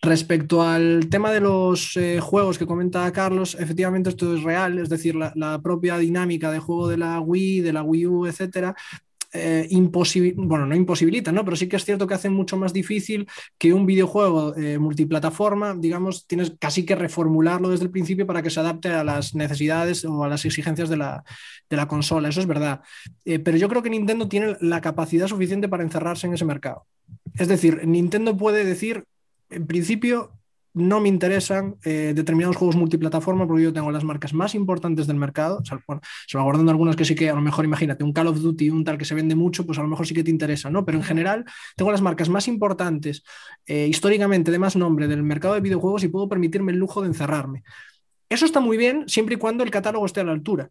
[0.00, 4.88] Respecto al tema de los eh, juegos que comenta Carlos, efectivamente esto es real, es
[4.88, 8.74] decir, la, la, propia dinámica de juego de la Wii, de la Wii U, etcétera,
[9.34, 9.68] eh,
[10.36, 11.44] bueno, no imposibilita, ¿no?
[11.44, 13.28] Pero sí que es cierto que hace mucho más difícil
[13.58, 18.50] que un videojuego eh, multiplataforma, digamos, tienes casi que reformularlo desde el principio para que
[18.50, 21.24] se adapte a las necesidades o a las exigencias de la,
[21.88, 22.82] consola, eso es verdad.
[23.24, 26.86] Eh, pero yo creo que Nintendo tiene la capacidad suficiente para encerrarse en ese mercado.
[27.34, 29.04] Es decir, Nintendo puede decir,
[29.50, 30.30] en principio,
[30.74, 35.16] no me interesan eh, determinados juegos multiplataforma porque yo tengo las marcas más importantes del
[35.16, 36.02] mercado, o sea, bueno,
[36.70, 39.04] algunas que sí que a lo mejor, imagínate, un Call of Duty, un tal que
[39.04, 40.84] se vende mucho, pues a lo mejor sí que te interesa, ¿no?
[40.84, 41.44] Pero en general
[41.76, 43.22] tengo las marcas más importantes
[43.66, 47.08] eh, históricamente de más nombre del mercado de videojuegos y puedo permitirme el lujo de
[47.08, 47.62] encerrarme.
[48.28, 50.70] Eso está muy bien siempre y cuando el catálogo esté a la altura.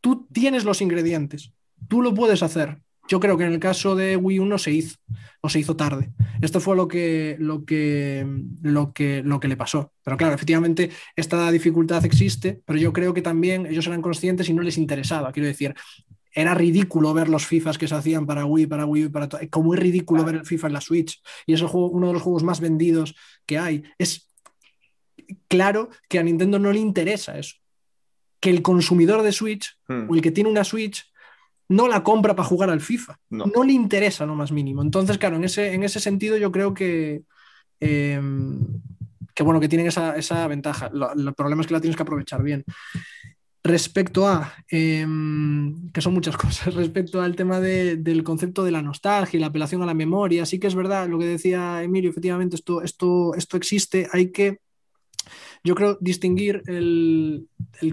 [0.00, 1.52] Tú tienes los ingredientes,
[1.88, 4.72] tú lo puedes hacer, yo creo que en el caso de Wii U no se
[4.72, 4.96] hizo,
[5.40, 6.10] o se hizo tarde.
[6.40, 8.26] Esto fue lo que, lo que,
[8.62, 9.92] lo que, lo que le pasó.
[10.02, 14.54] Pero claro, efectivamente, esta dificultad existe, pero yo creo que también ellos eran conscientes y
[14.54, 15.32] no les interesaba.
[15.32, 15.74] Quiero decir,
[16.36, 19.40] era ridículo ver los FIFAs que se hacían para Wii, para Wii, para todo.
[19.50, 21.22] Como es ridículo ver el FIFA en la Switch.
[21.46, 23.14] Y es juego, uno de los juegos más vendidos
[23.46, 23.84] que hay.
[23.96, 24.28] Es
[25.48, 27.56] claro que a Nintendo no le interesa eso.
[28.38, 30.10] Que el consumidor de Switch hmm.
[30.10, 31.10] o el que tiene una Switch
[31.68, 33.18] no la compra para jugar al FIFA.
[33.30, 33.64] No.
[33.64, 34.82] le interesa lo más mínimo.
[34.82, 37.22] Entonces, claro, en ese, en ese sentido yo creo que,
[37.78, 40.90] que bueno, que tienen esa, esa ventaja.
[41.16, 42.64] el problema es que la tienes que aprovechar bien.
[43.64, 49.36] Respecto a, em, que son muchas cosas, respecto al tema del concepto de la nostalgia
[49.36, 52.54] y la apelación a la memoria, sí que es verdad lo que decía Emilio, efectivamente
[52.54, 54.60] esto, esto, esto existe, hay que
[55.66, 57.48] yo creo distinguir el,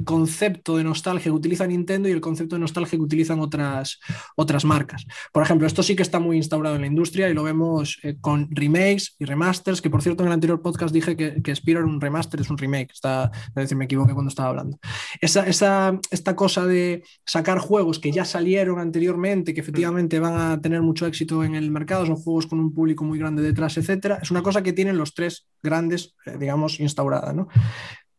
[0.06, 4.00] concepto de nostalgia que utiliza Nintendo y el concepto de nostalgia que utilizan otras,
[4.36, 5.06] otras marcas.
[5.32, 8.16] Por ejemplo, esto sí que está muy instaurado en la industria y lo vemos eh,
[8.22, 11.84] con remakes y remasters, que por cierto en el anterior podcast dije que, que Spiro
[11.84, 14.78] un remaster, es un remake, está, es decir, me equivoqué cuando estaba hablando.
[15.20, 20.62] Esa, esa, esta cosa de sacar juegos que ya salieron anteriormente, que efectivamente van a
[20.62, 24.20] tener mucho éxito en el mercado, son juegos con un público muy grande detrás, etcétera,
[24.22, 27.48] es una cosa que tienen los tres grandes, eh, digamos, instaurada, ¿no?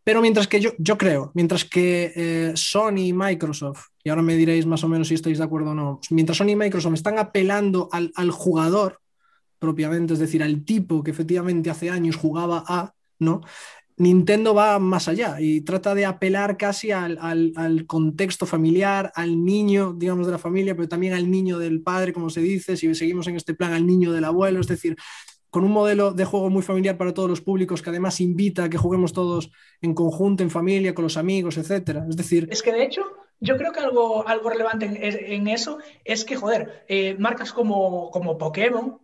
[0.04, 4.36] Pero mientras que yo, yo creo, mientras que eh, Sony y Microsoft, y ahora me
[4.36, 7.18] diréis más o menos si estáis de acuerdo o no, mientras Sony y Microsoft están
[7.18, 9.00] apelando al, al jugador
[9.58, 13.40] propiamente, es decir, al tipo que efectivamente hace años jugaba a, ¿no?
[13.96, 19.44] Nintendo va más allá y trata de apelar casi al, al, al, contexto familiar, al
[19.44, 22.92] niño, digamos, de la familia, pero también al niño del padre, como se dice, si
[22.94, 24.96] seguimos en este plan, al niño del abuelo, es decir,
[25.54, 28.68] con un modelo de juego muy familiar para todos los públicos que además invita a
[28.68, 32.04] que juguemos todos en conjunto, en familia, con los amigos, etcétera.
[32.10, 32.48] Es decir...
[32.50, 33.02] Es que de hecho,
[33.38, 38.36] yo creo que algo, algo relevante en, eso es que, joder, eh, marcas como, como
[38.36, 38.98] Pokémon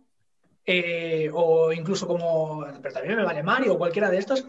[0.65, 4.45] eh, o incluso como, pero también me vale Mario o cualquiera de estos,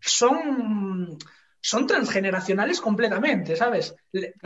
[0.00, 1.18] son,
[1.60, 3.94] son transgeneracionales completamente, ¿sabes?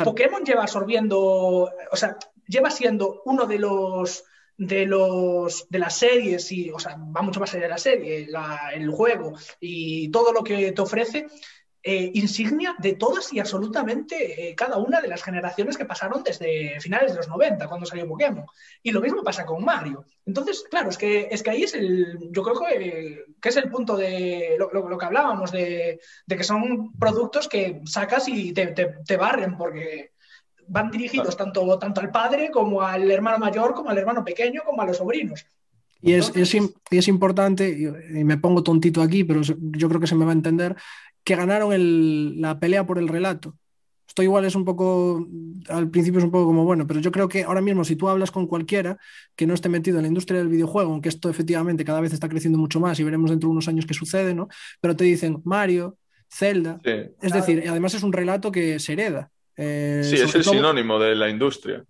[0.02, 2.16] Pokémon lleva absorbiendo, o sea,
[2.48, 4.24] lleva siendo uno de los
[4.56, 8.28] de, los, de las series, y, o sea, va mucho más allá de la serie,
[8.74, 11.26] el juego y todo lo que te ofrece,
[11.88, 16.80] eh, insignia de todas y absolutamente eh, cada una de las generaciones que pasaron desde
[16.80, 18.44] finales de los 90, cuando salió Pokémon.
[18.82, 20.04] Y lo mismo pasa con Mario.
[20.24, 23.70] Entonces, claro, es que, es que ahí es el, yo creo que, que es el
[23.70, 28.66] punto de lo, lo, que hablábamos, de, de, que son productos que sacas y te,
[28.68, 30.10] te, te barren, porque
[30.68, 34.82] van dirigidos tanto, tanto al padre como al hermano mayor, como al hermano pequeño, como
[34.82, 35.46] a los sobrinos.
[36.02, 36.54] Y es, es,
[36.90, 40.34] es, importante, y me pongo tontito aquí, pero yo creo que se me va a
[40.34, 40.76] entender,
[41.24, 43.56] que ganaron el, la pelea por el relato.
[44.06, 45.26] Esto igual es un poco,
[45.68, 48.08] al principio es un poco como bueno, pero yo creo que ahora mismo si tú
[48.08, 48.98] hablas con cualquiera
[49.34, 52.28] que no esté metido en la industria del videojuego, aunque esto efectivamente cada vez está
[52.28, 54.48] creciendo mucho más y veremos dentro de unos años qué sucede, ¿no?
[54.80, 55.98] Pero te dicen Mario,
[56.30, 57.36] Zelda, sí, es claro.
[57.36, 59.30] decir, además es un relato que se hereda.
[59.56, 61.84] Eh, sí, es el todo, sinónimo de la industria.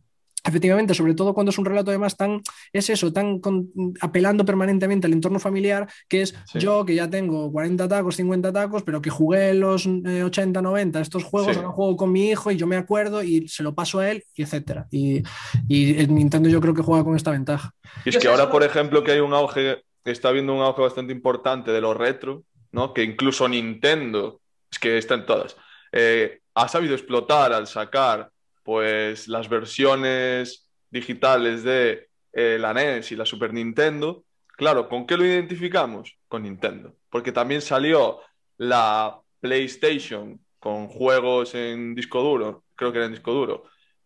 [0.47, 2.41] Efectivamente, sobre todo cuando es un relato además tan,
[2.73, 3.69] es eso, tan con,
[4.01, 6.61] apelando permanentemente al entorno familiar, que es sí.
[6.61, 11.01] yo que ya tengo 40 tacos, 50 tacos, pero que jugué los eh, 80, 90
[11.01, 11.59] estos juegos, sí.
[11.59, 14.23] ahora juego con mi hijo y yo me acuerdo y se lo paso a él,
[14.37, 14.87] y etcétera.
[14.93, 15.23] Y,
[15.67, 17.73] y el Nintendo yo creo que juega con esta ventaja.
[18.05, 20.81] Y es que ahora, por ejemplo, que hay un auge, que está habiendo un auge
[20.81, 22.95] bastante importante de lo retro, ¿no?
[22.95, 24.41] Que incluso Nintendo,
[24.71, 25.57] es que está en todas.
[25.91, 28.31] Eh, ha sabido explotar al sacar
[28.63, 34.25] pues las versiones digitales de eh, la NES y la Super Nintendo.
[34.57, 36.17] Claro, ¿con qué lo identificamos?
[36.27, 38.21] Con Nintendo, porque también salió
[38.57, 43.65] la PlayStation con juegos en disco duro, creo que era en disco duro,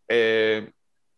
[0.09, 0.73] eh,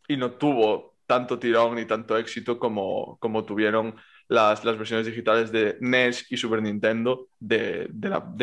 [0.07, 3.97] y no tuvo tanto tirón ni tanto éxito como, como tuvieron
[4.29, 7.89] las, versiones digitales de NES y Super Nintendo de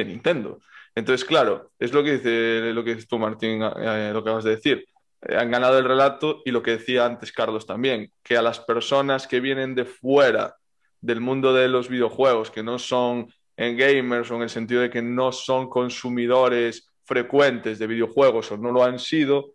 [0.05, 0.59] Nintendo.
[0.95, 4.43] Entonces, claro, es lo que dice lo que dices tú, Martín, eh, lo que acabas
[4.43, 4.85] de decir.
[5.21, 8.59] Eh, han ganado el relato y lo que decía antes Carlos también, que a las
[8.59, 10.55] personas que vienen de fuera
[11.01, 14.89] del mundo de los videojuegos, que no son en gamers o en el sentido de
[14.89, 19.53] que no son consumidores frecuentes de videojuegos o no lo han sido,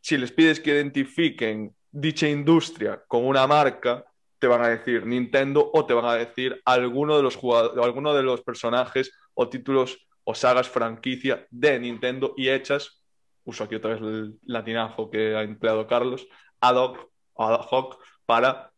[0.00, 4.04] si les pides que identifiquen dicha industria con una marca,
[4.38, 7.38] te van a decir Nintendo o te van a decir alguno de los,
[7.82, 13.00] alguno de los personajes o títulos o sagas franquicia de Nintendo y hechas,
[13.44, 16.26] uso aquí otra vez el latinazo que ha empleado Carlos,
[16.60, 18.72] ad hoc, ad hoc para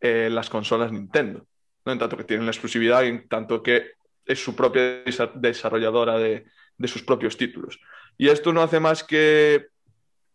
[0.00, 1.46] eh, las consolas Nintendo.
[1.84, 1.92] ¿no?
[1.92, 3.92] En tanto que tienen la exclusividad y en tanto que
[4.26, 5.04] es su propia
[5.36, 6.44] desarrolladora de,
[6.76, 7.78] de sus propios títulos.
[8.18, 9.68] Y esto no hace más que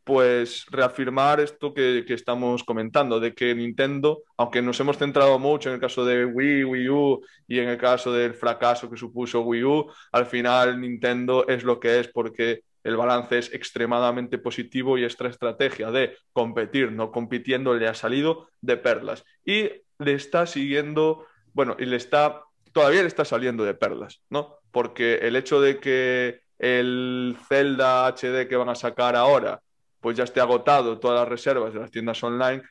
[0.05, 5.69] pues reafirmar esto que, que, estamos comentando, de que Nintendo, aunque nos hemos centrado mucho
[5.69, 9.41] en el caso de Wii, Wii U y en el caso del fracaso que supuso
[9.41, 14.95] Wii U, al final Nintendo es lo que es porque el balance es extremadamente positivo
[14.95, 19.25] y esta estrategia de competir, no compitiendo, le ha salido de perlas.
[19.43, 22.43] Y le está siguiendo, bueno, y le está,
[22.73, 24.59] todavía le está saliendo de perlas, ¿no?
[24.69, 29.61] Porque el hecho de que el Zelda HD que van a sacar ahora
[30.05, 32.61] pues ya esté agotado todas las reservas de las tiendas online,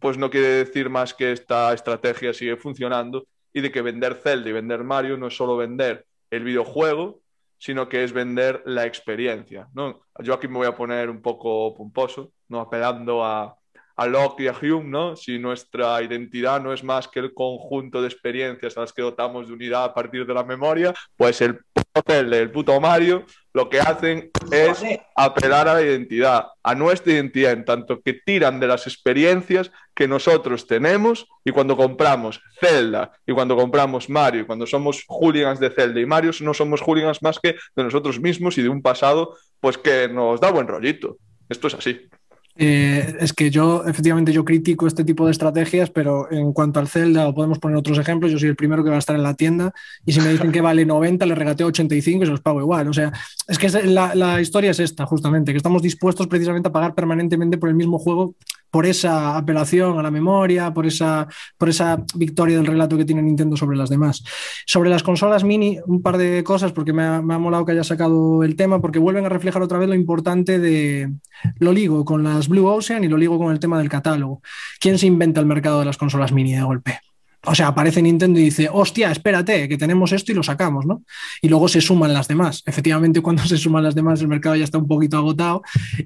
[0.00, 4.50] pues no quiere decir más que esta estrategia sigue funcionando y de que vender Zelda
[4.50, 7.20] y vender Mario no es solo vender el videojuego,
[7.56, 9.68] sino que es vender la experiencia.
[9.74, 10.00] ¿no?
[10.18, 12.58] Yo aquí me voy a poner un poco pomposo, ¿no?
[12.58, 13.56] apelando a,
[13.94, 15.14] a Locke y a Hume, ¿no?
[15.14, 19.46] si nuestra identidad no es más que el conjunto de experiencias a las que dotamos
[19.46, 21.60] de unidad a partir de la memoria, pues el
[21.92, 24.84] puto el puto Mario lo que hacen es
[25.16, 30.06] apelar a la identidad, a nuestra identidad, en tanto que tiran de las experiencias que
[30.06, 35.70] nosotros tenemos y cuando compramos Zelda y cuando compramos Mario y cuando somos hooligans de
[35.70, 39.36] Zelda y Mario, no somos hooligans más que de nosotros mismos y de un pasado
[39.58, 41.16] pues que nos da buen rollito.
[41.48, 42.08] Esto es así.
[42.56, 46.88] Eh, es que yo, efectivamente, yo critico este tipo de estrategias, pero en cuanto al
[46.88, 49.34] Zelda, podemos poner otros ejemplos, yo soy el primero que va a estar en la
[49.34, 49.72] tienda
[50.04, 52.88] y si me dicen que vale 90, le regateo 85 y se los pago igual.
[52.88, 53.12] O sea,
[53.48, 57.56] es que la, la historia es esta, justamente, que estamos dispuestos precisamente a pagar permanentemente
[57.56, 58.34] por el mismo juego
[58.70, 61.26] por esa apelación a la memoria, por esa,
[61.58, 64.22] por esa victoria del relato que tiene Nintendo sobre las demás.
[64.66, 67.72] Sobre las consolas mini, un par de cosas, porque me ha, me ha molado que
[67.72, 71.12] haya sacado el tema, porque vuelven a reflejar otra vez lo importante de...
[71.58, 74.42] Lo ligo con las Blue Ocean y lo ligo con el tema del catálogo.
[74.78, 77.00] ¿Quién se inventa el mercado de las consolas mini de golpe?
[77.46, 81.04] O sea, aparece Nintendo y dice, hostia, espérate, que tenemos esto y lo sacamos, ¿no?
[81.40, 82.62] Y luego se suman las demás.
[82.66, 85.62] Efectivamente, cuando se suman las demás, el mercado ya está un poquito agotado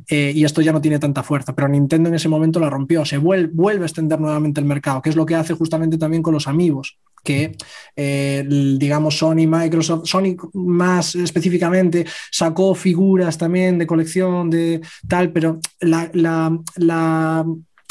[0.09, 1.55] eh, y esto ya no tiene tanta fuerza.
[1.55, 5.03] Pero Nintendo en ese momento la rompió, se vuelve, vuelve a extender nuevamente el mercado,
[5.03, 7.57] que es lo que hace justamente también con los amigos que,
[7.97, 8.45] eh,
[8.79, 16.11] digamos, Sony, Microsoft, Sony más específicamente sacó figuras también de colección, de tal, pero la,
[16.13, 17.47] la, la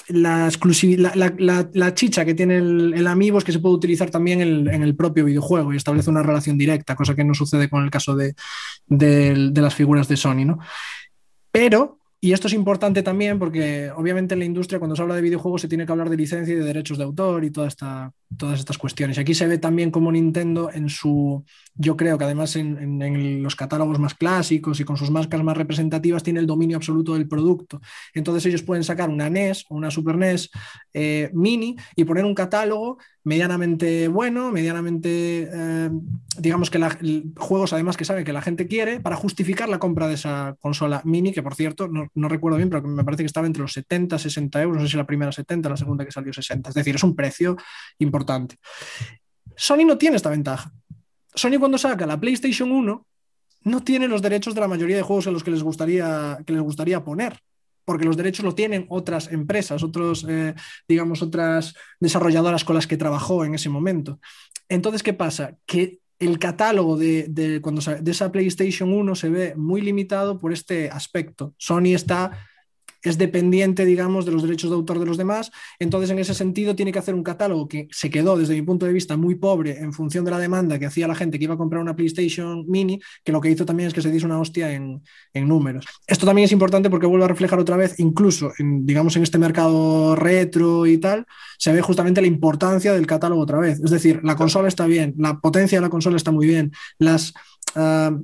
[0.07, 4.41] la, exclusividad, la, chicha que tiene el, el, Amiibo es que se puede utilizar también
[4.41, 7.91] en el propio videojuego y establece una relación directa, cosa que no sucede con el
[7.91, 8.35] caso de,
[8.87, 10.45] de, de las figuras de Sony.
[10.45, 10.59] ¿no?
[11.51, 15.21] Pero y esto es importante también porque obviamente en la industria cuando se habla de
[15.21, 17.75] videojuegos se tiene que hablar de licencia y de derechos de autor y todas
[18.53, 19.17] estas cuestiones.
[19.17, 21.43] Y aquí se ve también como Nintendo en su,
[21.75, 25.57] yo creo que además en, en, los catálogos más clásicos y con sus marcas más
[25.57, 27.81] representativas tiene el dominio absoluto del producto.
[28.13, 30.49] Entonces ellos pueden sacar una NES o una Super NES
[30.93, 35.89] eh, mini y poner un catálogo medianamente bueno, medianamente, eh,
[36.37, 36.97] digamos que la,
[37.37, 41.01] juegos además que saben que la gente quiere para justificar la compra de esa consola
[41.05, 44.19] mini, que por cierto, no, recuerdo bien, pero me parece que estaba entre los 70,
[44.19, 46.95] 60 euros, no sé si la primera 70, la segunda que salió 60, es decir,
[46.95, 47.55] es un precio
[47.99, 48.57] importante.
[49.55, 50.71] Sony no tiene esta ventaja.
[51.33, 53.07] Sony cuando saca la PlayStation 1
[53.65, 56.53] no tiene los derechos de la mayoría de juegos en los que les gustaría, que
[56.53, 57.39] les gustaría poner
[57.85, 60.53] porque los derechos lo tienen otras empresas, otros, eh,
[60.87, 64.19] digamos, otras desarrolladoras con las que trabajó en ese momento.
[64.69, 65.55] Entonces, ¿qué pasa?
[65.65, 70.53] Que el catálogo de, de, cuando, de esa PlayStation 1 se ve muy limitado por
[70.53, 71.53] este aspecto.
[71.57, 72.31] Sony está
[73.03, 75.51] es dependiente, digamos, de los derechos de autor de los demás.
[75.79, 78.85] Entonces, en ese sentido, tiene que hacer un catálogo que se quedó, desde mi punto
[78.85, 81.55] de vista, muy pobre en función de la demanda que hacía la gente que iba
[81.55, 84.39] a comprar una PlayStation Mini, que lo que hizo también es que se diese una
[84.39, 85.01] hostia en,
[85.33, 85.85] en números.
[86.07, 89.37] Esto también es importante porque vuelve a reflejar otra vez, incluso, en, digamos, en este
[89.37, 91.25] mercado retro y tal,
[91.57, 93.79] se ve justamente la importancia del catálogo otra vez.
[93.83, 97.33] Es decir, la consola está bien, la potencia de la consola está muy bien, las...
[97.75, 98.23] Uh,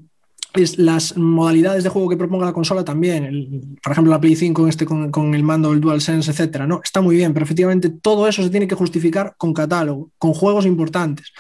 [0.54, 4.68] es las modalidades de juego que proponga la consola también, por ejemplo la Play 5
[4.68, 6.82] este con, con, el mando, el DualSense, etcétera, ¿no?
[6.84, 10.66] Está muy bien, pero efectivamente todo eso se tiene que justificar con catálogo, con juegos
[10.66, 11.32] importantes.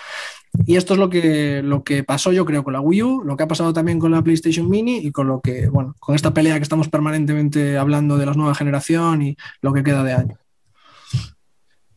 [0.65, 3.37] Y esto es lo que, lo que pasó yo creo con la Wii U, lo
[3.37, 6.33] que ha pasado también con la PlayStation Mini y con lo que, bueno, con esta
[6.33, 10.37] pelea que estamos permanentemente hablando de la nueva generación y lo que queda de año.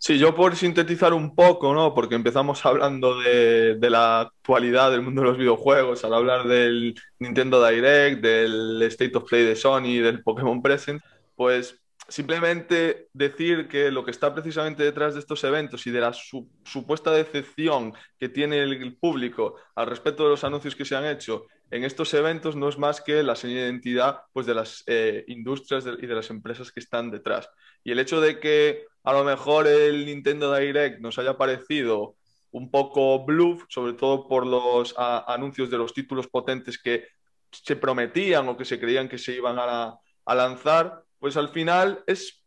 [0.04, 1.94] Sí, yo por sintetizar un poco, ¿no?
[1.94, 6.96] Porque empezamos hablando de, de, la actualidad del mundo de los videojuegos, al hablar del
[7.20, 11.00] Nintendo Direct, del State of Play de Sony, del Pokémon Present,
[11.36, 16.12] pues simplemente decir que lo que está precisamente detrás de estos eventos y de la
[16.12, 21.06] su supuesta decepción que tiene el, público al respecto de los anuncios que se han
[21.06, 24.82] hecho en estos eventos no es más que la señal de identidad pues, de las
[24.88, 27.48] eh, industrias y de las empresas que están detrás.
[27.82, 32.16] Y el hecho de que a lo mejor el Nintendo Direct nos haya parecido
[32.52, 37.08] un poco bluff, sobre todo por los anuncios de los títulos potentes que
[37.50, 39.94] se prometían o que se creían que se iban a,
[40.24, 42.42] a, lanzar, pues al final es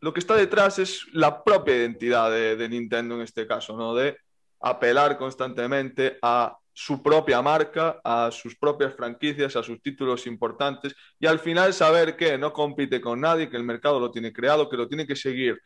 [0.00, 3.94] lo que está detrás es la propia identidad de, de Nintendo en este caso, ¿no?
[3.94, 4.16] De
[4.60, 11.26] apelar constantemente a su propia marca, a sus propias franquicias, a sus títulos importantes y
[11.26, 14.76] al final saber que no compite con nadie, que el mercado lo tiene creado, que
[14.76, 15.58] lo tiene que seguir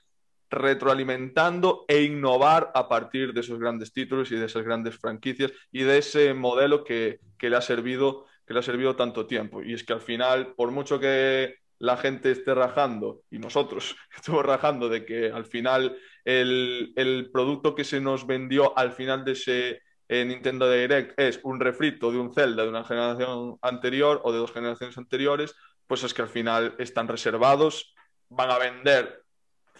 [0.50, 5.82] retroalimentando e innovar a partir de esos grandes títulos y de esas grandes franquicias y
[5.82, 9.62] de ese modelo que, que, le, ha servido, que le ha servido tanto tiempo.
[9.62, 14.44] Y es que al final, por mucho que la gente esté rajando, y nosotros estamos
[14.44, 19.32] rajando de que al final el, el producto que se nos vendió al final de
[19.32, 19.82] ese
[20.12, 24.38] eh, Nintendo Direct es un refrito de un Zelda de una generación anterior o de
[24.38, 25.54] dos generaciones anteriores,
[25.86, 27.94] pues es que al final están reservados,
[28.28, 29.19] van a vender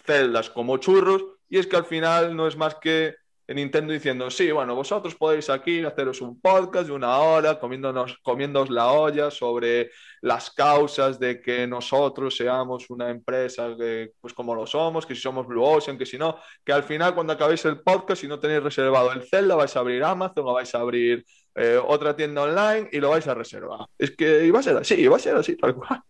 [0.05, 3.15] celdas como churros, y es que al final no es más que
[3.53, 8.69] Nintendo diciendo, sí, bueno, vosotros podéis aquí haceros un podcast de una hora comiéndonos, comiéndoos
[8.69, 9.91] la olla sobre
[10.21, 13.75] las causas de que nosotros seamos una empresa
[14.19, 17.13] pues como lo somos, que si somos Blue Ocean, que si no, que al final
[17.15, 20.53] cuando acabéis el podcast y no tenéis reservado el Zelda, vais a abrir Amazon o
[20.53, 21.25] vais a abrir
[21.55, 23.85] eh, otra tienda online y lo vais a reservar.
[23.97, 26.01] Es que iba a ser así, iba a ser así, tal cual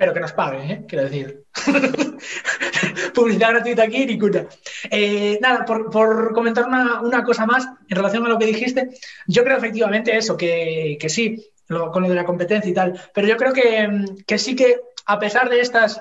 [0.00, 0.84] pero que nos paguen, ¿eh?
[0.88, 1.44] quiero decir.
[3.14, 4.46] Publicidad gratuita aquí, ninguna.
[4.90, 8.88] Eh, nada, por, por comentar una, una, cosa más en relación a lo que dijiste,
[9.26, 12.98] yo creo efectivamente eso, que, que sí, lo, con lo de la competencia y tal,
[13.12, 16.00] pero yo creo que, que, sí que a pesar de estas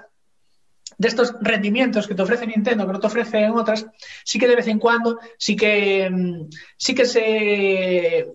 [0.97, 3.85] de estos rendimientos que te ofrece Nintendo, que no te ofrecen otras,
[4.23, 6.11] sí que de vez en cuando, sí que,
[6.77, 8.27] sí que se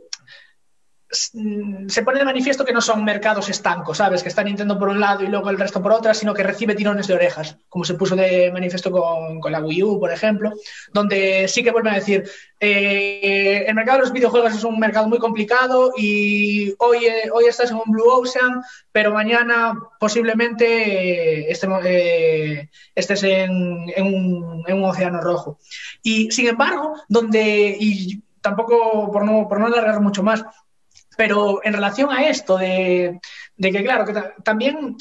[1.15, 4.23] se pone de manifiesto que no son mercados estancos, ¿sabes?
[4.23, 6.75] Que está Nintendo por un lado y luego el resto por otra, sino que recibe
[6.75, 10.53] tirones de orejas, como se puso de manifiesto con, la Wii U, por ejemplo,
[10.93, 12.29] donde sí que vuelven a decir,
[12.61, 17.45] eh, el mercado de los videojuegos es un mercado muy complicado y hoy, eh, hoy
[17.47, 24.85] estás en un Blue Ocean, pero mañana posiblemente eh, estés en, en, un, en un
[24.85, 25.59] océano rojo.
[26.03, 30.45] Y sin embargo, donde, y tampoco por no, por no alargar mucho más,
[31.17, 33.21] pero en relación a esto de,
[33.61, 34.97] que, claro, que también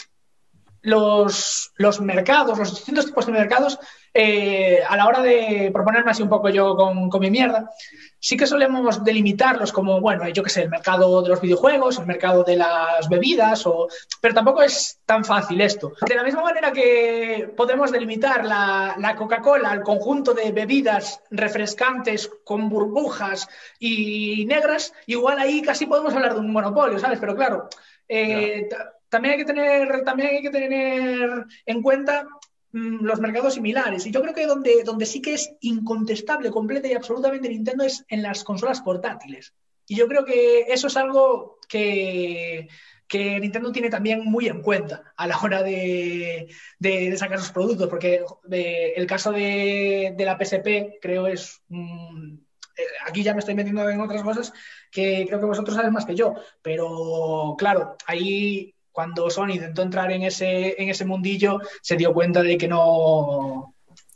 [0.81, 3.79] los, los, mercados, los distintos tipos de mercados,
[4.13, 7.71] eh, a la hora de proponerme así un poco yo con, con, mi mierda,
[8.19, 12.05] sí que solemos delimitarlos como, bueno, yo qué sé, el mercado de los videojuegos, el
[12.05, 13.87] mercado de las bebidas, o...
[14.21, 15.93] pero tampoco es tan fácil esto.
[16.07, 22.29] De la misma manera que podemos delimitar la, la Coca-Cola al conjunto de bebidas refrescantes
[22.43, 23.47] con burbujas
[23.79, 27.19] y negras, igual ahí casi podemos hablar de un monopolio, ¿sabes?
[27.19, 27.67] Pero claro,
[28.07, 28.69] eh,
[29.09, 32.27] también hay que tener, también hay que tener en cuenta
[32.73, 34.05] los mercados similares.
[34.05, 38.03] Y yo creo que donde, donde sí que es incontestable, completa y absolutamente Nintendo es
[38.07, 39.53] en las consolas portátiles.
[39.87, 42.67] Y yo creo que eso es algo que,
[43.07, 46.49] que Nintendo tiene también muy en cuenta a la hora de,
[46.79, 51.61] de, sacar sus productos, porque el caso de, de, la PSP creo es...
[51.67, 52.37] Mm,
[52.75, 54.51] eh, aquí ya me estoy metiendo en otras cosas
[54.89, 60.11] que creo que vosotros sabéis más que yo, pero claro, ahí cuando Sony intentó entrar
[60.11, 63.75] en ese, en ese mundillo, se dio cuenta de que no...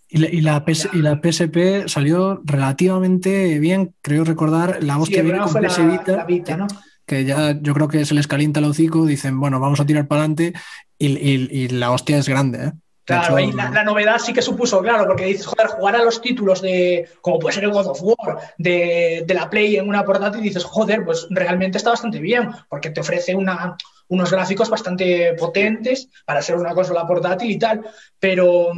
[0.10, 5.18] Y la, y la, PS, y la PSP salió relativamente bien, creo recordar, la hostia
[5.18, 6.68] sí, viene con PS Vita, la Vita ¿no?
[7.06, 10.08] que ya yo creo que se les calienta el hocico, dicen, bueno, vamos a tirar
[10.08, 10.54] para adelante
[10.98, 12.72] y, y, y, la hostia es grande, ¿eh?
[13.08, 16.22] Claro, ahí la, la, novedad sí que supuso, claro, porque dices, joder, jugar a los
[16.22, 20.04] títulos de, como puede ser el God of War, de, de la Play en una
[20.04, 23.78] portátil, y dices, joder, pues realmente está bastante bien, porque te ofrece una,
[24.10, 27.86] unos gráficos bastante potentes para ser una consola portátil y tal.
[28.20, 28.72] Pero,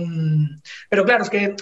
[0.90, 1.56] pero claro, es que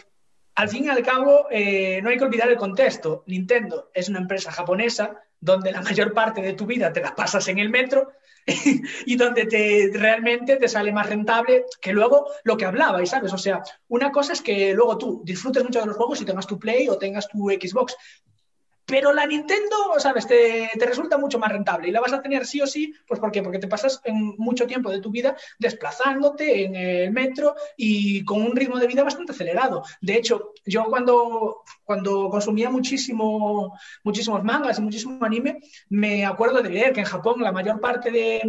[0.56, 3.24] al fin y al cabo eh, no hay que olvidar el contexto.
[3.28, 7.48] Nintendo es una empresa japonesa donde la mayor parte de tu vida te la pasas
[7.48, 8.12] en el metro
[9.06, 13.34] y donde te, realmente te sale más rentable que luego lo que hablabais, ¿sabes?
[13.34, 16.48] O sea, una cosa es que luego tú disfrutes mucho de los juegos y tengas
[16.48, 17.96] tu Play o tengas tu Xbox,
[18.88, 20.26] pero la Nintendo, ¿sabes?
[20.26, 23.32] Te, resulta mucho más rentable y la vas a tener sí o sí, pues ¿por
[23.32, 23.44] qué?
[23.44, 28.42] Porque te pasas en mucho tiempo de tu vida desplazándote en el metro y con
[28.42, 29.84] un ritmo de vida bastante acelerado.
[30.02, 35.60] De hecho, yo cuando, cuando consumía muchísimo, muchísimos mangas y muchísimo anime,
[35.90, 38.42] me acuerdo de leer que en Japón la mayor parte de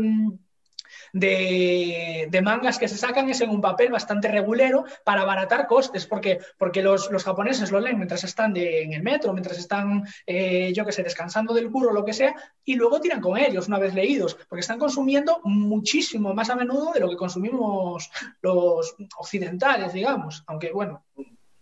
[1.13, 6.39] de, mangas que se sacan es en un papel bastante regulero para abaratar costes, porque,
[6.57, 10.85] porque los, los japoneses lo leen mientras están en el metro, mientras están, eh, yo
[10.85, 12.35] que sé, descansando del curro lo que sea,
[12.65, 16.93] y luego tiran con ellos una vez leídos, porque están consumiendo muchísimo más a menudo
[16.93, 18.11] de lo que consumimos
[18.41, 21.05] los occidentales, digamos, aunque bueno,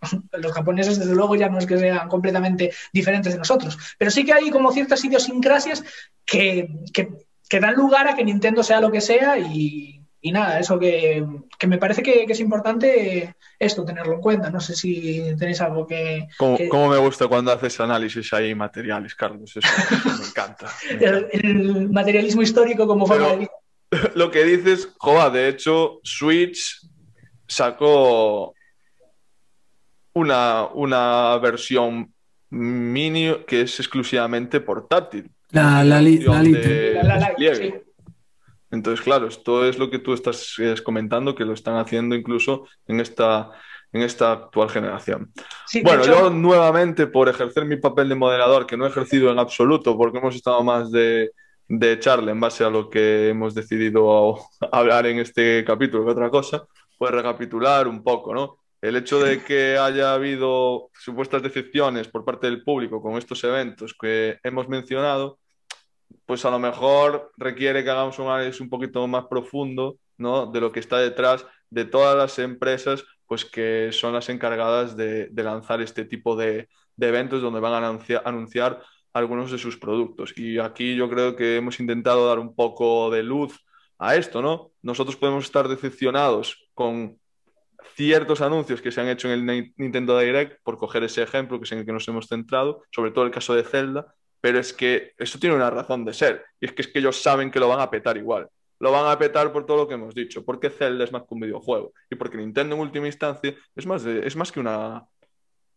[0.32, 4.24] los japoneses, desde luego, ya no es que sean completamente diferentes de nosotros, pero sí
[4.24, 5.84] que hay como ciertas idiosincrasias
[6.24, 10.58] que, que, que dan lugar a que Nintendo sea lo que sea y, y nada,
[10.58, 11.24] eso que,
[11.58, 14.50] que me parece que, que, es importante esto, tenerlo en cuenta.
[14.50, 16.26] No sé si tenéis algo que...
[16.36, 16.68] ¿Cómo, que...
[16.68, 19.56] cómo me gusta cuando haces análisis ahí materiales, Carlos?
[19.56, 21.28] Eso, eso me, encanta, me encanta.
[21.32, 23.50] El, el, materialismo histórico como forma de vida.
[24.14, 26.80] Lo que dices, joa, de hecho, Switch
[27.46, 28.54] sacó
[30.14, 32.12] una, una versión
[32.50, 35.30] mini que es exclusivamente portátil.
[35.56, 37.74] La, la, la, de la, la, sí.
[38.70, 43.00] Entonces, claro, esto es lo que tú estás comentando, que lo están haciendo incluso en
[43.00, 43.50] esta,
[43.92, 45.32] en esta actual generación.
[45.82, 49.96] bueno, yo nuevamente, por ejercer mi papel de moderador, que no he ejercido en absoluto,
[49.96, 51.30] porque hemos estado más de,
[51.68, 54.38] de charla en base a lo que hemos decidido
[54.72, 56.66] hablar en este capítulo que otra cosa,
[56.98, 58.58] pues recapitular un poco, ¿no?
[58.80, 63.94] El hecho de que haya habido supuestas decepciones por parte del público con estos eventos
[63.98, 65.38] que hemos mencionado,
[66.26, 70.46] pues a lo mejor requiere que hagamos un análisis un poquito más profundo ¿no?
[70.46, 75.30] de lo que está detrás de todas las empresas pues que son las encargadas de,
[75.34, 76.68] lanzar este tipo de,
[76.98, 80.36] eventos donde van a anunciar, algunos de sus productos.
[80.36, 83.58] Y aquí yo creo que hemos intentado dar un poco de luz
[83.98, 84.72] a esto, ¿no?
[84.82, 87.18] Nosotros podemos estar decepcionados con
[87.94, 91.64] ciertos anuncios que se han hecho en el Nintendo Direct, por coger ese ejemplo que
[91.64, 94.72] es en el que nos hemos centrado, sobre todo el caso de Zelda, pero es
[94.72, 97.60] que eso tiene una razón de ser, y es que es que ellos saben que
[97.60, 98.48] lo van a petar igual.
[98.78, 101.34] Lo van a petar por todo lo que hemos dicho, porque Zelda es más que
[101.34, 105.04] un videojuego, y porque Nintendo en última instancia es más, es más que una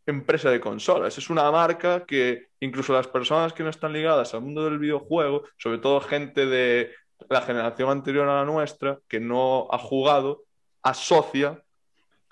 [0.05, 4.41] empresa de consolas, es una marca que incluso las personas que no están ligadas al
[4.41, 6.91] mundo del videojuego, sobre todo gente de
[7.29, 10.43] la generación anterior a la nuestra, que no ha jugado,
[10.81, 11.61] asocia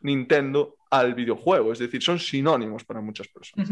[0.01, 3.69] Nintendo al videojuego, es decir, son sinónimos para muchas personas.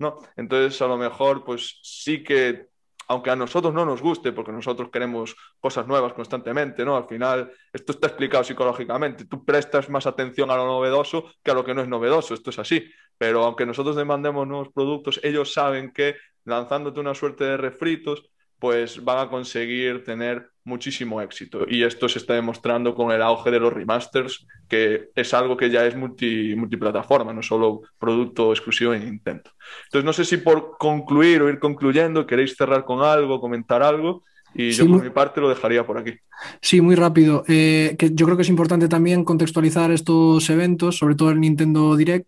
[0.00, 0.18] ¿No?
[0.36, 2.68] Entonces, a lo mejor, pues sí que,
[3.08, 6.96] aunque a nosotros no nos guste, porque nosotros queremos cosas nuevas constantemente, ¿no?
[6.96, 9.26] Al final, esto está explicado psicológicamente.
[9.26, 12.50] Tú prestas más atención a lo novedoso que a lo que no es novedoso, esto
[12.50, 12.90] es así.
[13.18, 18.29] Pero aunque nosotros demandemos nuevos productos, ellos saben que lanzándote una suerte de refritos,
[18.60, 21.64] pues van a conseguir tener muchísimo éxito.
[21.66, 25.70] Y esto se está demostrando con el auge de los remasters, que es algo que
[25.70, 29.50] ya es multi, multiplataforma, no solo producto exclusivo en Nintendo.
[29.86, 34.22] Entonces, no sé si por concluir o ir concluyendo, queréis cerrar con algo, comentar algo.
[34.52, 36.12] Y yo por mi parte lo dejaría por aquí.
[36.60, 37.44] Sí, muy rápido.
[37.46, 41.96] Eh, que yo creo que es importante también contextualizar estos eventos, sobre todo el Nintendo
[41.96, 42.26] Direct,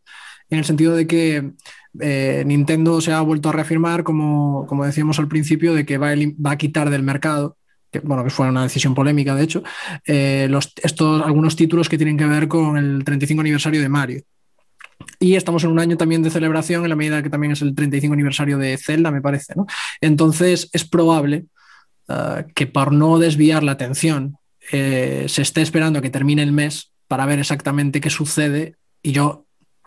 [0.53, 1.53] en el sentido de que
[2.01, 6.11] eh, Nintendo se ha vuelto a reafirmar, como, como decíamos al principio, de que va
[6.51, 7.57] a, quitar del mercado
[7.91, 9.63] que, bueno, que fue una decisión polémica, de hecho,
[10.07, 10.51] eh,
[10.83, 14.23] estos, algunos títulos que tienen que ver con el 35 aniversario de Mario.
[15.19, 17.75] Y estamos en un año también de celebración, en la medida que también es el
[17.75, 19.55] 35 aniversario de Zelda, me parece.
[19.57, 19.67] ¿no?
[20.01, 21.47] Entonces, es probable
[22.09, 24.37] uh, que por no desviar la atención,
[24.71, 28.77] eh, se esté esperando a que termine el mes para ver exactamente qué sucede.
[29.03, 29.42] Y yo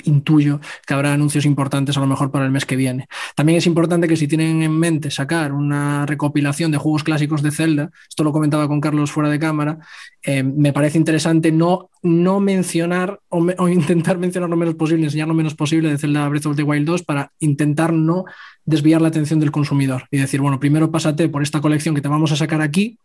[0.05, 3.07] intuyo que habrá anuncios importantes a lo mejor para el mes que viene.
[3.35, 7.51] También es importante que si tienen en mente sacar una recopilación de juegos clásicos de
[7.51, 9.79] Zelda, esto lo comentaba con Carlos fuera de cámara,
[10.23, 15.33] eh, me parece interesante no, no mencionar o, intentar mencionar lo menos posible, enseñar lo
[15.33, 18.25] menos posible de Zelda Breath of the Wild 2 para intentar no
[18.65, 22.07] desviar la atención del consumidor y decir, bueno, primero pásate por esta colección que te
[22.07, 22.97] vamos a sacar aquí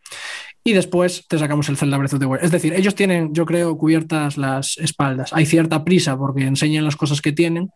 [0.62, 2.44] y después te sacamos el Zelda Breath of the.
[2.44, 5.32] Es decir, ellos tienen, yo creo, cubiertas las espaldas.
[5.32, 7.70] Hay cierta prisa porque enseñan las cosas que tienen,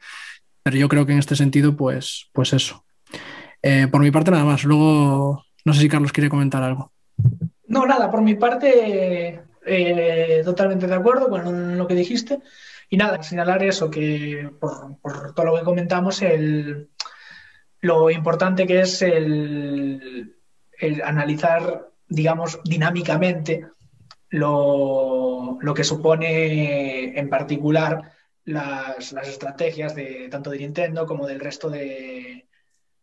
[0.63, 2.85] pero yo creo que en este sentido, pues, pues eso.
[3.63, 4.65] Eh, por mi parte, nada más.
[4.65, 6.93] Luego, no sé si Carlos quiere comentar algo.
[7.67, 12.41] No, nada, por mi parte, eh, totalmente de acuerdo con lo que dijiste.
[12.91, 16.91] Y nada, señalar eso, que por, por todo lo que comentamos, el,
[17.81, 20.37] lo importante que es el,
[20.79, 23.67] el analizar digamos, dinámicamente
[24.31, 28.13] lo, que supone en particular
[28.45, 32.47] las, estrategias de tanto de Nintendo como del resto de,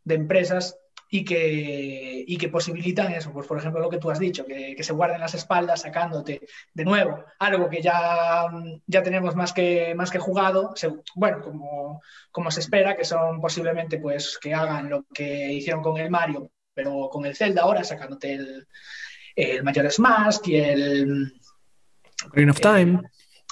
[0.08, 0.78] empresas
[1.10, 4.94] y que, que posibilitan eso, pues por ejemplo lo que tú has dicho, que, se
[4.94, 6.42] guarden las espaldas sacándote
[6.74, 8.48] de nuevo algo que ya,
[8.88, 10.74] ya tenemos más que, más que jugado,
[11.16, 12.02] bueno, como,
[12.32, 16.52] como se espera, que son posiblemente pues que hagan lo que hicieron con el Mario,
[16.74, 18.68] pero con el Zelda ahora sacándote el,
[19.36, 21.34] el Majora's Mask y el...
[22.34, 23.02] Green of Time.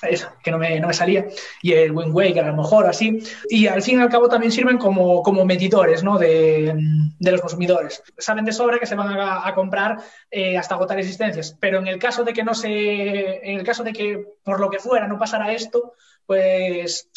[0.02, 1.26] eso, que no me, no me, salía,
[1.62, 3.20] y el Wind Waker a lo mejor así,
[3.50, 6.18] y al fin y al cabo también sirven como, como medidores ¿no?
[6.18, 6.74] de,
[7.20, 8.04] de, los consumidores.
[8.18, 9.98] Saben de sobra que se van a, a comprar
[10.32, 13.84] eh, hasta agotar existencias, pero en el caso de que no se, en el caso
[13.84, 15.94] de que por lo que fuera no pasara esto,
[16.26, 17.10] pues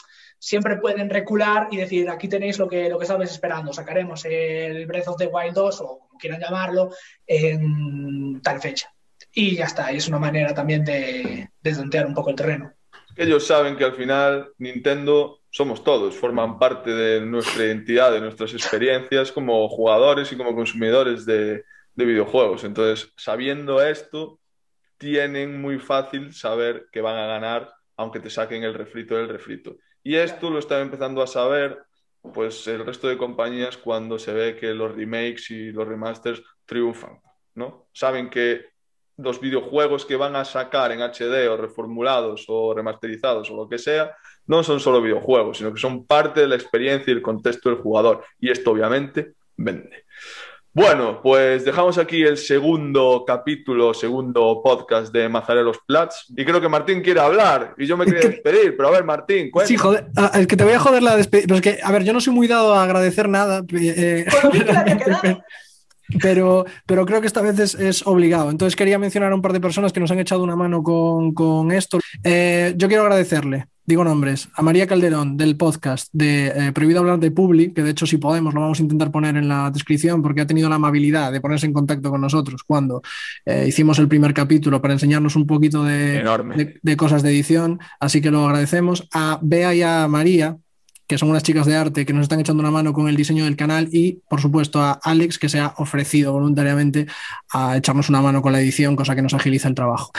[0.43, 4.87] siempre pueden recular y decir, aquí tenéis lo que, lo que estabais esperando, sacaremos el
[4.87, 6.91] Breath of the Wild 2 o como quieran llamarlo
[7.25, 8.93] en tal fecha.
[9.33, 12.73] Y ya está, es una manera también de, de un poco el terreno.
[13.17, 18.53] Ellos saben que al final Nintendo somos todos, forman parte de nuestra identidad, de nuestras
[18.53, 21.63] experiencias como jugadores y como consumidores de,
[21.95, 22.65] de videojuegos.
[22.65, 24.41] Entonces, sabiendo esto,
[24.99, 29.77] tienen muy fácil saber que van a ganar aunque te saquen el refrito del refrito.
[30.03, 31.79] Y esto lo están empezando a saber
[32.33, 37.21] pues el resto de compañías cuando se ve que los remakes y los remasters triunfan,
[37.55, 37.89] ¿no?
[37.93, 38.73] Saben que
[39.17, 43.79] los videojuegos que van a sacar en HD o reformulados o remasterizados o lo que
[43.79, 44.17] sea,
[44.47, 47.79] no son solo videojuegos, sino que son parte de la experiencia y el contexto del
[47.79, 48.25] jugador.
[48.39, 50.05] Y esto obviamente vende.
[50.75, 56.33] Bueno, pues dejamos aquí el segundo capítulo, segundo podcast de Mazarelos Plats.
[56.35, 58.75] Y creo que Martín quiere hablar y yo me quería despedir.
[58.75, 59.69] Pero a ver, Martín, cuéntame.
[59.69, 61.47] Sí, joder, ah, es que te voy a joder la despedida.
[61.47, 63.63] Pero es que, a ver, yo no soy muy dado a agradecer nada.
[63.71, 64.25] Eh,
[66.23, 68.51] pero, pero creo que esta vez es, es, obligado.
[68.51, 71.35] Entonces quería mencionar a un par de personas que nos han echado una mano con,
[71.35, 71.99] con esto.
[72.25, 77.19] Eh, yo quiero agradecerle digo nombres, a María Calderón del podcast de eh, Prohibido Hablar
[77.19, 80.23] de Publi, que de hecho si podemos lo vamos a intentar poner en la descripción
[80.23, 83.03] porque ha tenido la amabilidad de ponerse en contacto con nosotros cuando
[83.45, 87.81] eh, hicimos el primer capítulo para enseñarnos un poquito de, de, de, cosas de edición,
[87.99, 89.09] así que lo agradecemos.
[89.13, 90.57] A Bea y a María,
[91.07, 93.45] que son unas chicas de arte que nos están echando una mano con el diseño
[93.45, 97.07] del canal y por supuesto a Alex que se ha ofrecido voluntariamente
[97.51, 100.13] a echarnos una mano con la edición, cosa que nos agiliza el trabajo.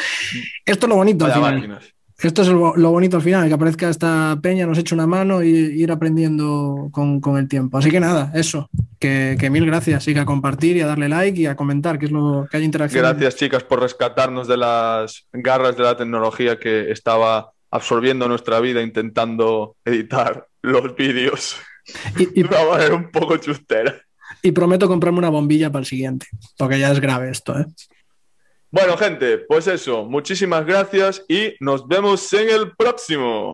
[0.66, 1.26] Esto es lo bonito.
[1.26, 1.82] Al final.
[2.20, 5.44] Esto es lo, lo, bonito al final, que aparezca esta peña, nos eche una mano
[5.44, 7.78] y ir aprendiendo con, con el tiempo.
[7.78, 8.70] Así que nada, eso,
[9.00, 12.00] que, que, mil gracias y que a compartir y a darle like y a comentar,
[12.00, 13.04] que es lo que hay interacción.
[13.04, 18.82] Gracias chicas por rescatarnos de las garras de la tecnología que estaba absorbiendo nuestra vida
[18.82, 21.58] intentando editar los vídeos.
[22.18, 22.44] Y, y...
[22.48, 23.96] Una manera un poco chustera.
[24.42, 26.28] Y prometo comprarme una bombilla para el siguiente,
[26.58, 27.66] porque ya es grave esto, ¿eh?
[28.74, 33.54] Bueno, gente, pues eso, muchísimas gracias y nos vemos en el próximo.